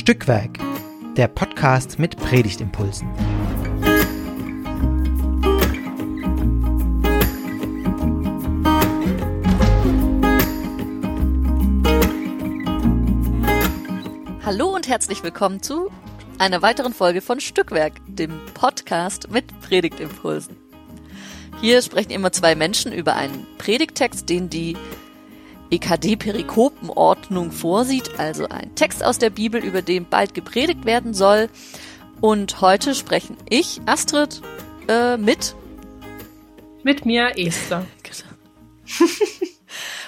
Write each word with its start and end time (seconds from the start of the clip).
Stückwerk, 0.00 0.58
der 1.18 1.28
Podcast 1.28 1.98
mit 1.98 2.16
Predigtimpulsen. 2.16 3.06
Hallo 14.42 14.74
und 14.74 14.88
herzlich 14.88 15.22
willkommen 15.22 15.62
zu 15.62 15.90
einer 16.38 16.62
weiteren 16.62 16.94
Folge 16.94 17.20
von 17.20 17.38
Stückwerk, 17.38 17.92
dem 18.06 18.40
Podcast 18.54 19.30
mit 19.30 19.44
Predigtimpulsen. 19.60 20.56
Hier 21.60 21.82
sprechen 21.82 22.12
immer 22.12 22.32
zwei 22.32 22.54
Menschen 22.54 22.90
über 22.90 23.16
einen 23.16 23.46
Predigtext, 23.58 24.30
den 24.30 24.48
die 24.48 24.78
EKD-Perikopenordnung 25.70 27.52
vorsieht, 27.52 28.18
also 28.18 28.48
ein 28.48 28.74
Text 28.74 29.04
aus 29.04 29.18
der 29.18 29.30
Bibel, 29.30 29.64
über 29.64 29.82
den 29.82 30.08
bald 30.08 30.34
gepredigt 30.34 30.84
werden 30.84 31.14
soll. 31.14 31.48
Und 32.20 32.60
heute 32.60 32.94
sprechen 32.94 33.36
ich, 33.48 33.80
Astrid, 33.86 34.42
äh, 34.88 35.16
mit. 35.16 35.54
Mit 36.82 37.06
mir, 37.06 37.38
Esther. 37.38 37.86
Genau. 38.02 39.06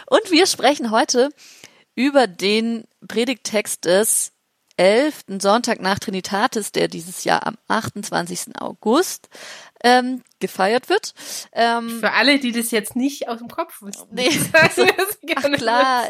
Und 0.06 0.30
wir 0.30 0.46
sprechen 0.46 0.90
heute 0.90 1.30
über 1.94 2.26
den 2.26 2.84
Predigtext 3.06 3.84
des 3.84 4.32
elften 4.76 5.40
Sonntag 5.40 5.80
nach 5.80 5.98
Trinitatis, 5.98 6.72
der 6.72 6.88
dieses 6.88 7.24
Jahr 7.24 7.46
am 7.46 7.56
28. 7.68 8.60
August 8.60 9.28
ähm, 9.84 10.22
gefeiert 10.42 10.90
wird. 10.90 11.14
Ähm, 11.52 12.00
Für 12.00 12.12
alle, 12.12 12.38
die 12.38 12.52
das 12.52 12.70
jetzt 12.70 12.96
nicht 12.96 13.28
aus 13.28 13.38
dem 13.38 13.48
Kopf 13.48 13.80
wissen. 13.80 14.08
Nee, 14.10 14.28
also, 14.52 14.84
ach 15.36 15.52
klar. 15.52 16.04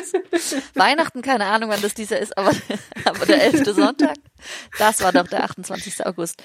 Weihnachten, 0.74 1.20
keine 1.20 1.44
Ahnung, 1.44 1.68
wann 1.68 1.82
das 1.82 1.92
dieser 1.92 2.18
ist, 2.18 2.38
aber, 2.38 2.52
aber 3.04 3.26
der 3.26 3.42
elfte 3.42 3.74
Sonntag, 3.74 4.16
das 4.78 5.02
war 5.02 5.12
doch 5.12 5.26
der 5.26 5.44
28. 5.44 6.06
August. 6.06 6.42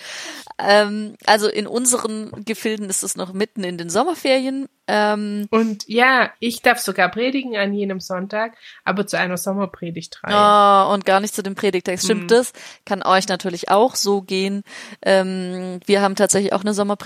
Ähm, 0.57 1.15
also 1.25 1.47
in 1.47 1.67
unseren 1.67 2.31
Gefilden 2.43 2.89
ist 2.89 3.03
es 3.03 3.15
noch 3.15 3.31
mitten 3.31 3.63
in 3.63 3.77
den 3.77 3.89
Sommerferien. 3.89 4.67
Ähm, 4.87 5.47
Und 5.49 5.87
ja, 5.87 6.31
ich 6.39 6.61
darf 6.61 6.79
sogar 6.79 7.09
predigen 7.09 7.55
an 7.55 7.73
jenem 7.73 8.01
Sonntag, 8.01 8.57
aber 8.83 9.07
zu 9.07 9.17
einer 9.17 9.37
Sommerpredigt 9.37 10.19
rein. 10.23 10.33
Oh, 10.33 10.93
und 10.93 11.05
gar 11.05 11.21
nicht 11.21 11.33
zu 11.33 11.41
dem 11.41 11.55
Predigtext. 11.55 12.03
Stimmt 12.03 12.21
hm. 12.21 12.27
das? 12.27 12.53
Kann 12.85 13.01
euch 13.03 13.29
natürlich 13.29 13.69
auch 13.69 13.95
so 13.95 14.21
gehen. 14.21 14.63
Ähm, 15.01 15.79
wir 15.85 16.01
haben 16.01 16.15
tatsächlich 16.15 16.51
auch 16.51 16.61
eine 16.61 16.73
Sommerpredigtreihe. 16.73 17.02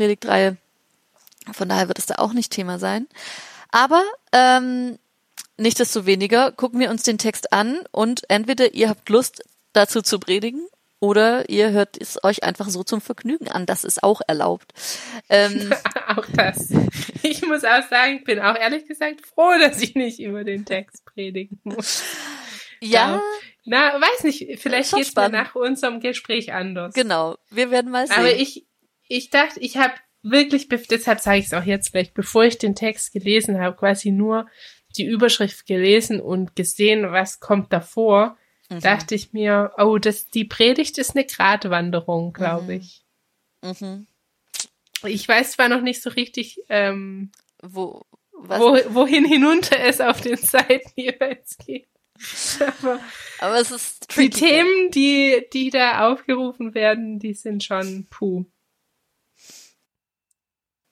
Von 1.52 1.70
daher 1.70 1.88
wird 1.88 2.00
es 2.00 2.06
da 2.06 2.16
auch 2.16 2.34
nicht 2.34 2.52
Thema 2.52 2.80
sein. 2.80 3.08
Aber 3.72 4.04
ähm, 4.32 4.98
Nichtsdestoweniger 5.58 6.52
gucken 6.52 6.80
wir 6.80 6.92
uns 6.92 7.04
den 7.04 7.18
Text 7.18 7.52
an 7.52 7.80
und 7.92 8.30
entweder 8.30 8.74
ihr 8.74 8.90
habt 8.90 9.10
Lust 9.10 9.44
dazu 9.74 10.02
zu 10.02 10.20
predigen 10.20 10.68
oder 11.00 11.50
ihr 11.50 11.72
hört 11.72 12.00
es 12.00 12.24
euch 12.24 12.44
einfach 12.44 12.70
so 12.70 12.84
zum 12.84 13.02
Vergnügen 13.02 13.50
an. 13.50 13.66
Das 13.66 13.84
ist 13.84 14.04
auch 14.04 14.22
erlaubt. 14.28 14.74
Ähm, 15.30 15.74
auch 16.08 16.26
das. 16.34 16.70
Ich 17.24 17.42
muss 17.46 17.64
auch 17.64 17.88
sagen, 17.90 18.18
ich 18.18 18.24
bin 18.24 18.40
auch 18.40 18.56
ehrlich 18.56 18.88
gesagt 18.88 19.26
froh, 19.26 19.54
dass 19.60 19.82
ich 19.82 19.96
nicht 19.96 20.20
über 20.20 20.44
den 20.44 20.66
Text 20.66 21.06
predigen 21.06 21.60
muss. 21.64 22.04
Ja. 22.80 23.22
Na, 23.66 24.00
weiß 24.00 24.24
nicht, 24.24 24.60
vielleicht 24.60 24.94
geht's 24.94 25.16
mir 25.16 25.30
nach 25.30 25.56
unserem 25.56 26.00
Gespräch 26.00 26.54
anders. 26.54 26.94
Genau, 26.94 27.38
wir 27.50 27.70
werden 27.72 27.92
mal 27.92 28.08
sehen. 28.08 28.16
Aber 28.18 28.32
ich, 28.32 28.66
ich 29.08 29.30
dachte, 29.30 29.60
ich 29.60 29.78
habe 29.78 29.94
wirklich, 30.22 30.68
deshalb 30.70 31.20
sage 31.20 31.40
ich 31.40 31.46
es 31.46 31.54
auch 31.54 31.64
jetzt 31.64 31.90
vielleicht, 31.90 32.14
bevor 32.14 32.44
ich 32.44 32.58
den 32.58 32.76
Text 32.76 33.14
gelesen 33.14 33.60
habe, 33.60 33.76
quasi 33.76 34.12
nur 34.12 34.48
die 34.98 35.06
Überschrift 35.06 35.66
gelesen 35.66 36.20
und 36.20 36.56
gesehen, 36.56 37.12
was 37.12 37.40
kommt 37.40 37.72
davor, 37.72 38.38
mhm. 38.70 38.82
dachte 38.82 39.16
ich 39.16 39.34
mir, 39.34 39.74
oh, 39.78 39.98
das, 39.98 40.30
die 40.30 40.46
Predigt 40.46 40.98
ist 40.98 41.16
eine 41.16 41.26
Gratwanderung, 41.26 42.34
glaube 42.34 42.64
mhm. 42.74 42.82
ich. 42.82 43.06
Mhm. 43.62 44.08
Ich 45.04 45.28
weiß 45.28 45.52
zwar 45.52 45.70
noch 45.70 45.82
nicht 45.82 46.02
so 46.02 46.10
richtig, 46.10 46.60
ähm, 46.70 47.32
wo, 47.62 48.02
wo, 48.32 48.78
wohin 48.90 49.26
hinunter 49.26 49.80
es 49.80 50.02
auf 50.02 50.22
den 50.22 50.38
Seiten 50.38 50.90
jeweils 50.96 51.58
geht. 51.58 51.88
aber, 52.60 53.00
aber 53.40 53.60
es 53.60 53.70
ist 53.70 54.10
tricky. 54.10 54.30
die 54.30 54.40
Themen, 54.40 54.92
die, 54.92 55.46
die 55.54 55.70
da 55.70 56.12
aufgerufen 56.12 56.74
werden, 56.74 57.20
die 57.20 57.36
sind 57.36 57.64
schon 57.64 58.08
puh 58.10 58.46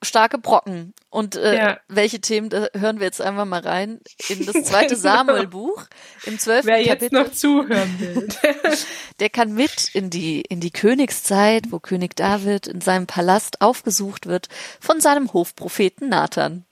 starke 0.05 0.37
Brocken. 0.37 0.93
Und 1.09 1.35
äh, 1.35 1.57
ja. 1.57 1.79
welche 1.87 2.21
Themen, 2.21 2.49
da 2.49 2.67
hören 2.73 2.99
wir 2.99 3.05
jetzt 3.05 3.21
einfach 3.21 3.45
mal 3.45 3.61
rein 3.61 3.99
in 4.29 4.45
das 4.45 4.55
zweite 4.63 4.95
genau. 4.95 4.99
Samuel-Buch 4.99 5.85
im 6.25 6.39
zwölften 6.39 6.67
Wer 6.67 6.83
Kapitel. 6.83 7.03
jetzt 7.03 7.11
noch 7.13 7.31
zuhören 7.31 7.99
will. 7.99 8.27
Der 9.19 9.29
kann 9.29 9.53
mit 9.53 9.89
in 9.93 10.09
die, 10.09 10.41
in 10.41 10.59
die 10.59 10.71
Königszeit, 10.71 11.71
wo 11.71 11.79
König 11.79 12.15
David 12.15 12.67
in 12.67 12.81
seinem 12.81 13.07
Palast 13.07 13.61
aufgesucht 13.61 14.27
wird 14.27 14.47
von 14.79 15.01
seinem 15.01 15.33
Hofpropheten 15.33 16.09
Nathan. 16.09 16.65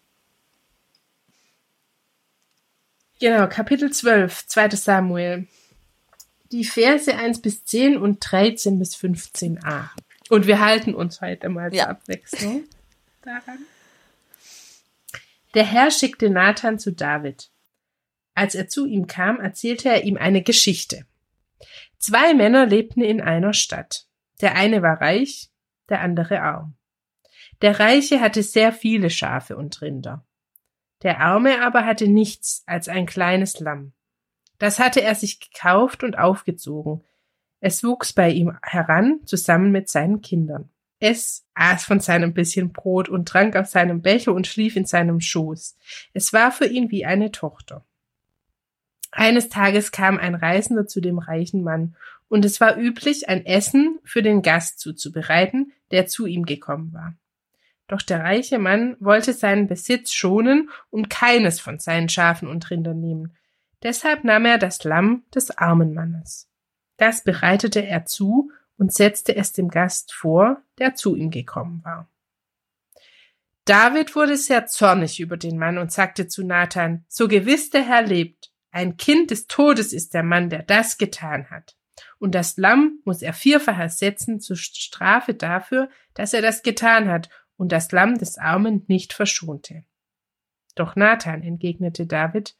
Genau, 3.19 3.47
Kapitel 3.47 3.91
12, 3.91 4.47
2. 4.47 4.69
Samuel. 4.71 5.47
Die 6.51 6.65
Verse 6.65 7.13
1 7.13 7.41
bis 7.41 7.63
10 7.65 7.97
und 7.97 8.19
13 8.19 8.77
bis 8.77 8.95
15a. 8.95 9.89
Und 10.29 10.47
wir 10.47 10.59
halten 10.59 10.93
uns 10.93 11.21
heute 11.21 11.49
mal 11.49 11.69
zur 11.69 11.77
ja. 11.77 11.87
Abwechslung 11.87 12.63
daran? 13.25 13.65
Der 15.53 15.65
Herr 15.65 15.91
schickte 15.91 16.29
Nathan 16.29 16.79
zu 16.79 16.91
David. 16.91 17.51
Als 18.35 18.55
er 18.55 18.67
zu 18.67 18.85
ihm 18.85 19.07
kam, 19.07 19.39
erzählte 19.39 19.89
er 19.89 20.03
ihm 20.03 20.17
eine 20.17 20.41
Geschichte. 20.41 21.05
Zwei 21.99 22.33
Männer 22.33 22.65
lebten 22.65 23.01
in 23.01 23.21
einer 23.21 23.53
Stadt. 23.53 24.07
Der 24.41 24.55
eine 24.55 24.81
war 24.81 24.99
reich, 24.99 25.49
der 25.89 26.01
andere 26.01 26.41
arm. 26.41 26.75
Der 27.61 27.79
Reiche 27.79 28.19
hatte 28.19 28.43
sehr 28.43 28.73
viele 28.73 29.09
Schafe 29.09 29.55
und 29.55 29.81
Rinder. 29.81 30.25
Der 31.03 31.19
Arme 31.19 31.61
aber 31.61 31.85
hatte 31.85 32.07
nichts 32.07 32.63
als 32.65 32.89
ein 32.89 33.05
kleines 33.05 33.59
Lamm. 33.59 33.93
Das 34.57 34.79
hatte 34.79 35.01
er 35.01 35.15
sich 35.15 35.39
gekauft 35.39 36.03
und 36.03 36.17
aufgezogen. 36.17 37.03
Es 37.59 37.83
wuchs 37.83 38.11
bei 38.11 38.31
ihm 38.31 38.57
heran, 38.61 39.21
zusammen 39.25 39.71
mit 39.71 39.89
seinen 39.89 40.21
Kindern. 40.21 40.69
Es 40.99 41.45
aß 41.53 41.83
von 41.83 41.99
seinem 41.99 42.33
bisschen 42.33 42.71
Brot 42.71 43.09
und 43.09 43.27
trank 43.27 43.55
aus 43.55 43.71
seinem 43.71 44.01
Becher 44.01 44.33
und 44.33 44.47
schlief 44.47 44.75
in 44.75 44.85
seinem 44.85 45.19
Schoß. 45.19 45.77
Es 46.13 46.33
war 46.33 46.51
für 46.51 46.65
ihn 46.65 46.91
wie 46.91 47.05
eine 47.05 47.31
Tochter. 47.31 47.85
Eines 49.11 49.49
Tages 49.49 49.91
kam 49.91 50.17
ein 50.17 50.35
Reisender 50.35 50.87
zu 50.87 51.01
dem 51.01 51.19
reichen 51.19 51.63
Mann, 51.63 51.95
und 52.29 52.45
es 52.45 52.59
war 52.59 52.77
üblich, 52.77 53.29
ein 53.29 53.45
Essen 53.45 53.99
für 54.03 54.23
den 54.23 54.41
Gast 54.41 54.79
zuzubereiten, 54.79 55.71
der 55.91 56.07
zu 56.07 56.25
ihm 56.25 56.47
gekommen 56.47 56.91
war. 56.91 57.13
Doch 57.87 58.01
der 58.01 58.21
reiche 58.21 58.57
Mann 58.57 58.97
wollte 58.99 59.33
seinen 59.33 59.67
Besitz 59.67 60.13
schonen 60.13 60.71
und 60.89 61.11
keines 61.11 61.59
von 61.59 61.77
seinen 61.77 62.09
Schafen 62.09 62.47
und 62.47 62.71
Rindern 62.71 62.99
nehmen. 62.99 63.35
Deshalb 63.83 64.23
nahm 64.23 64.45
er 64.45 64.57
das 64.57 64.83
Lamm 64.83 65.23
des 65.35 65.51
armen 65.51 65.93
Mannes. 65.93 66.49
Das 66.97 67.23
bereitete 67.23 67.85
er 67.85 68.05
zu 68.05 68.49
und 68.77 68.93
setzte 68.93 69.35
es 69.35 69.51
dem 69.53 69.69
Gast 69.69 70.13
vor, 70.13 70.61
der 70.79 70.95
zu 70.95 71.15
ihm 71.15 71.31
gekommen 71.31 71.81
war. 71.83 72.09
David 73.65 74.15
wurde 74.15 74.35
sehr 74.35 74.65
zornig 74.65 75.19
über 75.19 75.37
den 75.37 75.57
Mann 75.57 75.77
und 75.77 75.91
sagte 75.91 76.27
zu 76.27 76.43
Nathan, 76.43 77.05
so 77.07 77.27
gewiss 77.27 77.69
der 77.69 77.83
Herr 77.83 78.01
lebt, 78.01 78.51
ein 78.71 78.97
Kind 78.97 79.31
des 79.31 79.47
Todes 79.47 79.93
ist 79.93 80.13
der 80.13 80.23
Mann, 80.23 80.49
der 80.49 80.63
das 80.63 80.97
getan 80.97 81.49
hat. 81.49 81.77
Und 82.19 82.33
das 82.35 82.57
Lamm 82.57 82.99
muss 83.05 83.21
er 83.21 83.33
vierfach 83.33 83.77
ersetzen 83.77 84.39
zur 84.39 84.57
Strafe 84.57 85.33
dafür, 85.33 85.89
dass 86.13 86.33
er 86.33 86.41
das 86.41 86.63
getan 86.63 87.07
hat 87.07 87.29
und 87.55 87.71
das 87.71 87.91
Lamm 87.91 88.17
des 88.17 88.37
Armen 88.37 88.83
nicht 88.87 89.13
verschonte. 89.13 89.85
Doch 90.75 90.95
Nathan 90.95 91.43
entgegnete 91.43 92.07
David, 92.07 92.57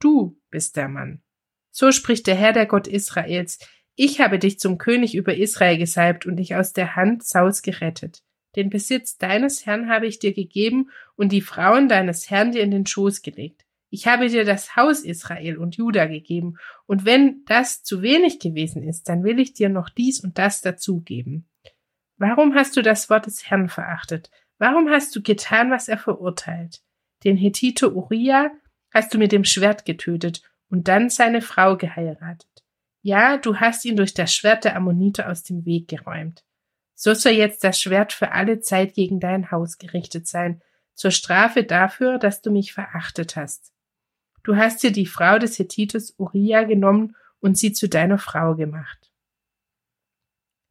du 0.00 0.40
bist 0.50 0.76
der 0.76 0.88
Mann. 0.88 1.22
So 1.70 1.92
spricht 1.92 2.26
der 2.26 2.34
Herr, 2.34 2.52
der 2.52 2.66
Gott 2.66 2.86
Israels, 2.86 3.58
ich 3.94 4.20
habe 4.20 4.38
dich 4.38 4.58
zum 4.58 4.78
König 4.78 5.14
über 5.14 5.36
Israel 5.36 5.78
gesalbt 5.78 6.26
und 6.26 6.36
dich 6.36 6.54
aus 6.54 6.72
der 6.72 6.96
Hand 6.96 7.24
Sauls 7.24 7.62
gerettet. 7.62 8.22
Den 8.56 8.70
Besitz 8.70 9.16
deines 9.16 9.66
Herrn 9.66 9.88
habe 9.88 10.06
ich 10.06 10.18
dir 10.18 10.32
gegeben 10.32 10.90
und 11.16 11.32
die 11.32 11.40
Frauen 11.40 11.88
deines 11.88 12.30
Herrn 12.30 12.52
dir 12.52 12.62
in 12.62 12.70
den 12.70 12.86
Schoß 12.86 13.22
gelegt. 13.22 13.64
Ich 13.90 14.06
habe 14.06 14.28
dir 14.28 14.44
das 14.44 14.74
Haus 14.74 15.00
Israel 15.00 15.58
und 15.58 15.76
Juda 15.76 16.06
gegeben, 16.06 16.56
und 16.86 17.04
wenn 17.04 17.44
das 17.44 17.82
zu 17.82 18.00
wenig 18.00 18.38
gewesen 18.38 18.82
ist, 18.82 19.08
dann 19.08 19.22
will 19.22 19.38
ich 19.38 19.52
dir 19.52 19.68
noch 19.68 19.90
dies 19.90 20.20
und 20.20 20.38
das 20.38 20.62
dazugeben. 20.62 21.46
Warum 22.16 22.54
hast 22.54 22.76
du 22.76 22.82
das 22.82 23.10
Wort 23.10 23.26
des 23.26 23.50
Herrn 23.50 23.68
verachtet? 23.68 24.30
Warum 24.58 24.88
hast 24.88 25.14
du 25.14 25.22
getan, 25.22 25.70
was 25.70 25.88
er 25.88 25.98
verurteilt? 25.98 26.82
Den 27.24 27.36
Hethiter 27.36 27.94
Uriah 27.94 28.50
hast 28.92 29.12
du 29.12 29.18
mit 29.18 29.32
dem 29.32 29.44
Schwert 29.44 29.84
getötet 29.84 30.42
und 30.70 30.88
dann 30.88 31.10
seine 31.10 31.42
Frau 31.42 31.76
geheiratet. 31.76 32.61
Ja, 33.02 33.36
du 33.36 33.56
hast 33.56 33.84
ihn 33.84 33.96
durch 33.96 34.14
das 34.14 34.32
Schwert 34.32 34.64
der 34.64 34.76
Ammoniter 34.76 35.28
aus 35.28 35.42
dem 35.42 35.64
Weg 35.66 35.88
geräumt. 35.88 36.44
So 36.94 37.14
soll 37.14 37.32
jetzt 37.32 37.64
das 37.64 37.80
Schwert 37.80 38.12
für 38.12 38.30
alle 38.30 38.60
Zeit 38.60 38.94
gegen 38.94 39.18
dein 39.18 39.50
Haus 39.50 39.78
gerichtet 39.78 40.28
sein, 40.28 40.62
zur 40.94 41.10
Strafe 41.10 41.64
dafür, 41.64 42.18
dass 42.18 42.42
du 42.42 42.52
mich 42.52 42.72
verachtet 42.72 43.34
hast. 43.34 43.72
Du 44.44 44.56
hast 44.56 44.82
dir 44.84 44.92
die 44.92 45.06
Frau 45.06 45.38
des 45.38 45.58
Hethites 45.58 46.14
Uriah 46.16 46.62
genommen 46.62 47.16
und 47.40 47.58
sie 47.58 47.72
zu 47.72 47.88
deiner 47.88 48.18
Frau 48.18 48.54
gemacht. 48.54 49.10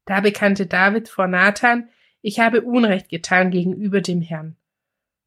Da 0.05 0.21
bekannte 0.21 0.67
David 0.67 1.09
vor 1.09 1.27
Nathan, 1.27 1.89
ich 2.21 2.39
habe 2.39 2.61
Unrecht 2.61 3.09
getan 3.09 3.51
gegenüber 3.51 3.99
dem 3.99 4.21
Herrn. 4.21 4.55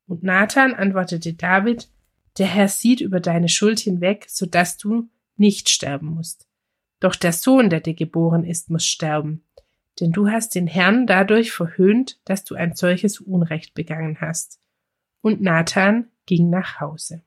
Und 0.06 0.22
Nathan 0.22 0.74
antwortete 0.74 1.34
David, 1.34 1.88
der 2.38 2.46
Herr 2.46 2.68
sieht 2.68 3.00
über 3.00 3.20
deine 3.20 3.48
Schuld 3.48 3.78
hinweg, 3.78 4.26
so 4.28 4.46
dass 4.46 4.78
du 4.78 5.10
nicht 5.36 5.68
sterben 5.68 6.06
musst. 6.06 6.48
Doch 7.04 7.16
der 7.16 7.34
Sohn, 7.34 7.68
der 7.68 7.80
dir 7.80 7.92
geboren 7.92 8.44
ist, 8.44 8.70
muss 8.70 8.86
sterben. 8.86 9.44
Denn 10.00 10.10
du 10.10 10.30
hast 10.30 10.54
den 10.54 10.66
Herrn 10.66 11.06
dadurch 11.06 11.52
verhöhnt, 11.52 12.18
dass 12.24 12.44
du 12.44 12.54
ein 12.54 12.74
solches 12.76 13.20
Unrecht 13.20 13.74
begangen 13.74 14.22
hast. 14.22 14.58
Und 15.20 15.42
Nathan 15.42 16.10
ging 16.24 16.48
nach 16.48 16.80
Hause. 16.80 17.20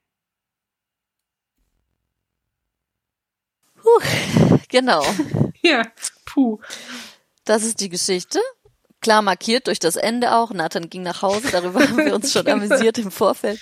Puh, 3.75 4.01
genau. 4.67 5.05
ja, 5.61 5.83
puh. 6.25 6.59
Das 7.45 7.63
ist 7.63 7.79
die 7.79 7.89
Geschichte. 7.89 8.39
Klar 8.99 9.21
markiert 9.21 9.67
durch 9.67 9.77
das 9.77 9.95
Ende 9.95 10.33
auch. 10.35 10.49
Nathan 10.53 10.89
ging 10.89 11.03
nach 11.03 11.21
Hause, 11.21 11.49
darüber 11.51 11.81
haben 11.87 11.97
wir 11.97 12.15
uns 12.15 12.33
schon 12.33 12.47
amüsiert 12.47 12.97
im 12.97 13.11
Vorfeld. 13.11 13.59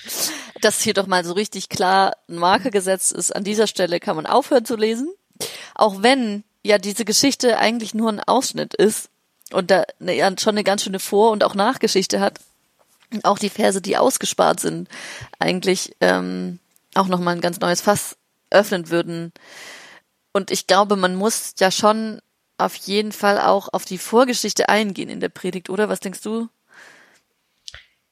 Dass 0.61 0.79
hier 0.79 0.93
doch 0.93 1.07
mal 1.07 1.25
so 1.25 1.33
richtig 1.33 1.67
klar 1.67 2.15
ein 2.29 2.37
Marker 2.37 2.71
gesetzt 2.71 3.11
ist. 3.11 3.35
An 3.35 3.43
dieser 3.43 3.67
Stelle 3.67 3.99
kann 3.99 4.15
man 4.15 4.25
aufhören 4.25 4.63
zu 4.63 4.77
lesen. 4.77 5.13
Auch 5.73 6.01
wenn 6.03 6.43
ja 6.63 6.77
diese 6.77 7.05
Geschichte 7.05 7.57
eigentlich 7.57 7.93
nur 7.93 8.09
ein 8.09 8.21
Ausschnitt 8.21 8.73
ist 8.73 9.09
und 9.51 9.71
da 9.71 9.83
ja, 9.99 10.31
schon 10.37 10.55
eine 10.55 10.63
ganz 10.63 10.83
schöne 10.83 10.99
Vor- 10.99 11.31
und 11.31 11.43
auch 11.43 11.55
Nachgeschichte 11.55 12.19
hat. 12.19 12.39
Auch 13.23 13.37
die 13.37 13.49
Verse, 13.49 13.81
die 13.81 13.97
ausgespart 13.97 14.59
sind, 14.59 14.89
eigentlich 15.37 15.95
ähm, 16.01 16.59
auch 16.95 17.07
nochmal 17.07 17.35
ein 17.35 17.41
ganz 17.41 17.59
neues 17.59 17.81
Fass 17.81 18.17
öffnen 18.49 18.89
würden. 18.89 19.31
Und 20.33 20.51
ich 20.51 20.67
glaube, 20.67 20.95
man 20.95 21.15
muss 21.15 21.53
ja 21.59 21.71
schon 21.71 22.19
auf 22.57 22.75
jeden 22.75 23.11
Fall 23.11 23.39
auch 23.39 23.69
auf 23.71 23.85
die 23.85 23.97
Vorgeschichte 23.97 24.69
eingehen 24.69 25.09
in 25.09 25.19
der 25.19 25.29
Predigt, 25.29 25.69
oder? 25.69 25.87
Was 25.87 25.99
denkst 25.99 26.21
du? 26.21 26.49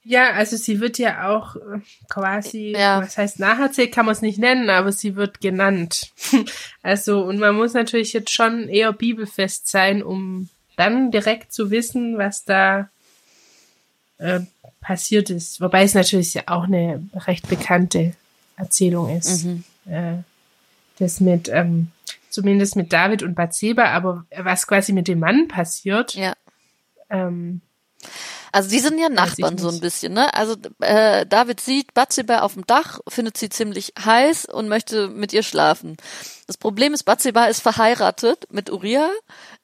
Ja, 0.06 0.32
also 0.32 0.58
sie 0.58 0.80
wird 0.80 0.98
ja 0.98 1.30
auch 1.30 1.56
äh, 1.56 1.80
quasi, 2.10 2.74
ja. 2.78 3.02
was 3.02 3.18
heißt 3.18 3.40
nacherzählt, 3.40 3.94
kann 3.94 4.06
man 4.06 4.14
es 4.14 4.22
nicht 4.22 4.38
nennen, 4.38 4.70
aber 4.70 4.92
sie 4.92 5.16
wird 5.16 5.40
genannt. 5.40 6.12
also, 6.84 7.24
und 7.24 7.40
man 7.40 7.56
muss 7.56 7.74
natürlich 7.74 8.12
jetzt 8.14 8.32
schon 8.32 8.68
eher 8.68 8.92
bibelfest 8.92 9.68
sein, 9.68 10.04
um 10.04 10.50
dann 10.76 11.12
direkt 11.12 11.54
zu 11.54 11.72
wissen, 11.72 12.18
was 12.18 12.44
da 12.44 12.90
äh, 14.18 14.42
passiert 14.82 15.30
ist. 15.30 15.62
Wobei 15.62 15.84
es 15.84 15.94
natürlich 15.94 16.34
ja 16.34 16.44
auch 16.48 16.64
eine 16.64 17.08
recht 17.16 17.48
bekannte 17.48 18.14
Erzählung 18.58 19.16
ist. 19.16 19.46
Mhm. 19.46 19.64
Äh, 19.86 20.18
das 21.00 21.20
mit, 21.20 21.50
ähm, 21.50 21.88
zumindest 22.30 22.76
mit 22.76 22.92
David 22.92 23.24
und 23.24 23.36
Bathseba, 23.36 23.86
aber 23.86 24.26
was 24.38 24.68
quasi 24.68 24.92
mit 24.94 25.08
dem 25.08 25.20
Mann 25.20 25.48
passiert. 25.48 26.16
Ja. 26.16 26.34
Ähm, 27.10 27.62
also 28.54 28.70
die 28.70 28.80
sind 28.80 29.00
ja 29.00 29.10
Nachbarn 29.10 29.58
so 29.58 29.68
ein 29.68 29.80
bisschen, 29.80 30.14
ne? 30.14 30.32
Also 30.36 30.56
äh, 30.80 31.26
David 31.26 31.60
sieht 31.60 31.96
Bathseba 31.96 32.42
auf 32.42 32.54
dem 32.54 32.68
Dach, 32.68 33.00
findet 33.08 33.36
sie 33.36 33.50
ziemlich 33.50 33.94
heiß 34.00 34.46
und 34.46 34.70
möchte 34.70 35.08
mit 35.08 35.34
ihr 35.34 35.42
schlafen. 35.42 35.98
Das 36.46 36.58
Problem 36.58 36.94
ist, 36.94 37.02
Bathseba 37.02 37.46
ist 37.46 37.62
verheiratet 37.62 38.46
mit 38.52 38.72
Uriah 38.72 39.10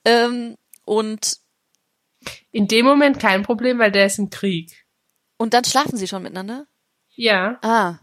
ähm, 0.05 0.55
und 0.85 1.37
in 2.49 2.67
dem 2.67 2.83
Moment 2.87 3.19
kein 3.19 3.43
Problem, 3.43 3.77
weil 3.77 3.91
der 3.91 4.07
ist 4.07 4.17
im 4.17 4.31
Krieg. 4.31 4.87
Und 5.37 5.53
dann 5.53 5.65
schlafen 5.65 5.95
sie 5.95 6.07
schon 6.07 6.23
miteinander? 6.23 6.65
Ja. 7.11 7.59
Ah. 7.61 7.99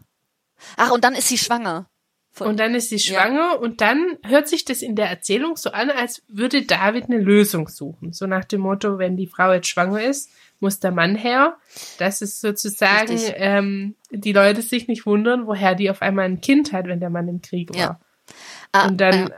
Ach, 0.77 0.91
und 0.91 1.03
dann 1.03 1.15
ist 1.15 1.27
sie 1.27 1.37
schwanger. 1.37 1.89
Von, 2.31 2.47
und 2.47 2.59
dann 2.61 2.75
ist 2.75 2.89
sie 2.89 2.99
schwanger 2.99 3.53
ja. 3.53 3.57
und 3.57 3.81
dann 3.81 4.19
hört 4.23 4.47
sich 4.47 4.63
das 4.63 4.81
in 4.81 4.95
der 4.95 5.09
Erzählung 5.09 5.57
so 5.57 5.71
an, 5.71 5.89
als 5.89 6.23
würde 6.29 6.65
David 6.65 7.05
eine 7.05 7.17
Lösung 7.17 7.67
suchen. 7.67 8.13
So 8.13 8.25
nach 8.25 8.45
dem 8.45 8.61
Motto, 8.61 8.99
wenn 8.99 9.17
die 9.17 9.27
Frau 9.27 9.51
jetzt 9.51 9.67
schwanger 9.67 10.01
ist, 10.01 10.31
muss 10.59 10.79
der 10.79 10.91
Mann 10.91 11.15
her. 11.15 11.57
Das 11.99 12.21
ist 12.21 12.41
sozusagen, 12.41 13.17
ähm, 13.35 13.95
die 14.11 14.33
Leute 14.33 14.61
sich 14.61 14.87
nicht 14.87 15.05
wundern, 15.05 15.47
woher 15.47 15.75
die 15.75 15.89
auf 15.89 16.01
einmal 16.01 16.25
ein 16.25 16.41
Kind 16.41 16.73
hat, 16.73 16.87
wenn 16.87 16.99
der 16.99 17.09
Mann 17.09 17.27
im 17.27 17.41
Krieg 17.41 17.69
war. 17.73 17.79
Ja. 17.79 17.99
Ah, 18.71 18.87
und 18.87 18.99
dann, 18.99 19.29
ja. 19.29 19.35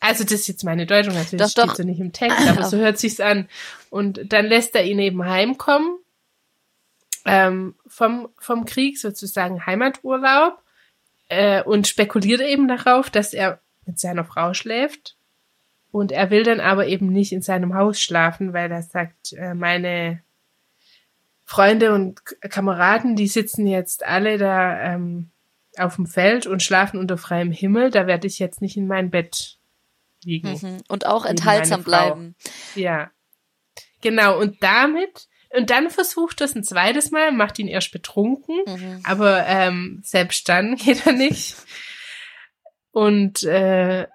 also 0.00 0.24
das 0.24 0.32
ist 0.32 0.48
jetzt 0.48 0.64
meine 0.64 0.86
Deutung, 0.86 1.14
natürlich 1.14 1.42
doch, 1.42 1.50
steht 1.50 1.64
doch. 1.64 1.74
so 1.74 1.82
nicht 1.82 2.00
im 2.00 2.12
Text, 2.12 2.46
aber 2.46 2.64
so 2.64 2.76
hört 2.78 2.98
sich's 2.98 3.20
an. 3.20 3.48
Und 3.90 4.32
dann 4.32 4.46
lässt 4.46 4.74
er 4.74 4.84
ihn 4.84 4.98
eben 4.98 5.24
heimkommen 5.24 5.98
ähm, 7.24 7.74
vom, 7.86 8.28
vom 8.38 8.64
Krieg, 8.64 8.98
sozusagen 8.98 9.66
Heimaturlaub 9.66 10.62
äh, 11.28 11.62
und 11.62 11.88
spekuliert 11.88 12.40
eben 12.40 12.68
darauf, 12.68 13.10
dass 13.10 13.32
er 13.32 13.60
mit 13.86 13.98
seiner 13.98 14.24
Frau 14.24 14.54
schläft. 14.54 15.16
Und 15.90 16.10
er 16.10 16.30
will 16.30 16.42
dann 16.42 16.60
aber 16.60 16.86
eben 16.86 17.08
nicht 17.08 17.32
in 17.32 17.42
seinem 17.42 17.74
Haus 17.74 18.00
schlafen, 18.00 18.54
weil 18.54 18.70
er 18.70 18.82
sagt, 18.82 19.34
äh, 19.34 19.52
meine 19.52 20.22
Freunde 21.52 21.92
und 21.92 22.24
Kameraden, 22.40 23.14
die 23.14 23.26
sitzen 23.26 23.66
jetzt 23.66 24.06
alle 24.06 24.38
da 24.38 24.94
ähm, 24.94 25.28
auf 25.76 25.96
dem 25.96 26.06
Feld 26.06 26.46
und 26.46 26.62
schlafen 26.62 26.98
unter 26.98 27.18
freiem 27.18 27.52
Himmel. 27.52 27.90
Da 27.90 28.06
werde 28.06 28.26
ich 28.26 28.38
jetzt 28.38 28.62
nicht 28.62 28.78
in 28.78 28.86
mein 28.86 29.10
Bett 29.10 29.58
liegen. 30.24 30.48
Mhm. 30.48 30.78
Und 30.88 31.04
auch 31.04 31.26
enthaltsam 31.26 31.84
bleiben. 31.84 32.36
Ja. 32.74 33.10
Genau. 34.00 34.40
Und 34.40 34.62
damit 34.62 35.28
und 35.50 35.68
dann 35.68 35.90
versucht 35.90 36.40
er 36.40 36.46
es 36.46 36.54
ein 36.54 36.64
zweites 36.64 37.10
Mal, 37.10 37.32
macht 37.32 37.58
ihn 37.58 37.68
erst 37.68 37.92
betrunken, 37.92 38.56
mhm. 38.66 39.00
aber 39.04 39.46
ähm, 39.46 40.00
selbst 40.02 40.48
dann 40.48 40.76
geht 40.82 41.06
er 41.06 41.12
nicht. 41.12 41.56
Und 42.92 43.42
äh, 43.42 44.06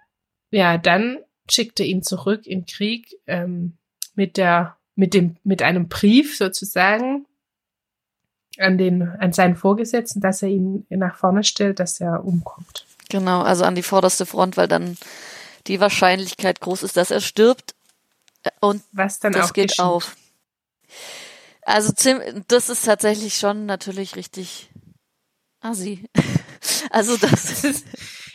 ja, 0.49 0.79
dann 0.79 1.19
schickt 1.47 1.79
er 1.79 1.85
ihn 1.85 2.01
zurück 2.01 2.47
in 2.47 2.65
Krieg 2.65 3.15
ähm, 3.27 3.77
mit 4.15 4.37
der 4.37 4.76
mit 4.97 5.13
dem 5.13 5.37
mit 5.43 5.61
einem 5.61 5.87
Brief 5.87 6.35
sozusagen 6.35 7.25
an 8.57 8.77
den 8.77 9.03
an 9.03 9.31
seinen 9.31 9.55
Vorgesetzten, 9.55 10.19
dass 10.19 10.41
er 10.41 10.49
ihn 10.49 10.85
nach 10.89 11.15
vorne 11.15 11.43
stellt, 11.43 11.79
dass 11.79 12.01
er 12.01 12.25
umkommt. 12.25 12.85
Genau, 13.09 13.41
also 13.41 13.63
an 13.63 13.75
die 13.75 13.83
vorderste 13.83 14.25
Front, 14.25 14.57
weil 14.57 14.67
dann 14.67 14.97
die 15.67 15.79
Wahrscheinlichkeit 15.79 16.59
groß 16.59 16.83
ist, 16.83 16.97
dass 16.97 17.11
er 17.11 17.21
stirbt 17.21 17.75
und 18.59 18.81
was 18.91 19.19
dann 19.19 19.33
das 19.33 19.49
auch 19.49 19.53
geht 19.53 19.69
geschieht. 19.69 19.85
auf. 19.85 20.17
Also 21.61 21.93
das 22.47 22.69
ist 22.69 22.85
tatsächlich 22.85 23.37
schon 23.37 23.65
natürlich 23.65 24.15
richtig 24.15 24.69
assi. 25.61 26.09
Also 26.89 27.17
das 27.17 27.63
ist 27.63 27.85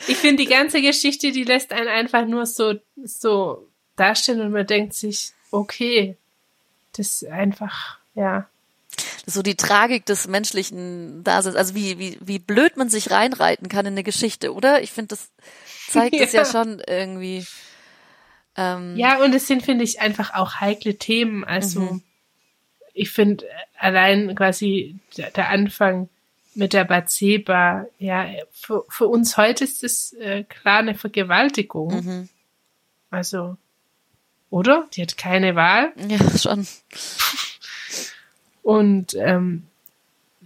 ich 0.06 0.16
finde 0.16 0.44
die 0.44 0.48
ganze 0.48 0.80
Geschichte, 0.80 1.32
die 1.32 1.44
lässt 1.44 1.72
einen 1.72 1.88
einfach 1.88 2.26
nur 2.26 2.46
so 2.46 2.74
so 3.02 3.68
dastehen 3.96 4.40
und 4.40 4.52
man 4.52 4.66
denkt 4.66 4.94
sich, 4.94 5.32
okay, 5.50 6.16
das 6.92 7.22
ist 7.22 7.30
einfach 7.30 7.98
ja 8.14 8.46
so 9.24 9.42
die 9.42 9.54
Tragik 9.54 10.04
des 10.04 10.26
menschlichen 10.26 11.22
Daseins, 11.22 11.56
also 11.56 11.74
wie, 11.74 11.98
wie, 11.98 12.18
wie 12.20 12.40
blöd 12.40 12.76
man 12.76 12.88
sich 12.88 13.10
reinreiten 13.10 13.68
kann 13.68 13.86
in 13.86 13.94
eine 13.94 14.02
Geschichte, 14.02 14.52
oder? 14.52 14.82
Ich 14.82 14.90
finde, 14.90 15.08
das 15.08 15.30
zeigt 15.88 16.16
es 16.16 16.32
ja. 16.32 16.42
ja 16.42 16.50
schon 16.50 16.82
irgendwie. 16.86 17.46
Ähm, 18.56 18.96
ja, 18.96 19.22
und 19.22 19.32
es 19.32 19.46
sind, 19.46 19.62
finde 19.62 19.84
ich, 19.84 20.00
einfach 20.00 20.34
auch 20.34 20.56
heikle 20.56 20.98
Themen. 20.98 21.44
Also, 21.44 21.80
mhm 21.80 22.02
ich 22.94 23.10
finde 23.10 23.46
allein 23.78 24.34
quasi 24.34 24.96
der 25.16 25.48
Anfang 25.48 26.08
mit 26.54 26.72
der 26.74 26.84
Batseba, 26.84 27.86
ja, 27.98 28.28
für, 28.50 28.84
für 28.88 29.08
uns 29.08 29.36
heute 29.36 29.64
ist 29.64 29.82
das 29.82 30.12
äh, 30.14 30.44
klar 30.44 30.80
eine 30.80 30.94
Vergewaltigung. 30.94 32.04
Mhm. 32.04 32.28
Also, 33.10 33.56
oder? 34.52 34.86
Die 34.92 35.02
hat 35.02 35.16
keine 35.16 35.56
Wahl. 35.56 35.92
Ja, 36.08 36.18
schon. 36.38 36.66
Und 38.62 39.14
ähm, 39.14 39.66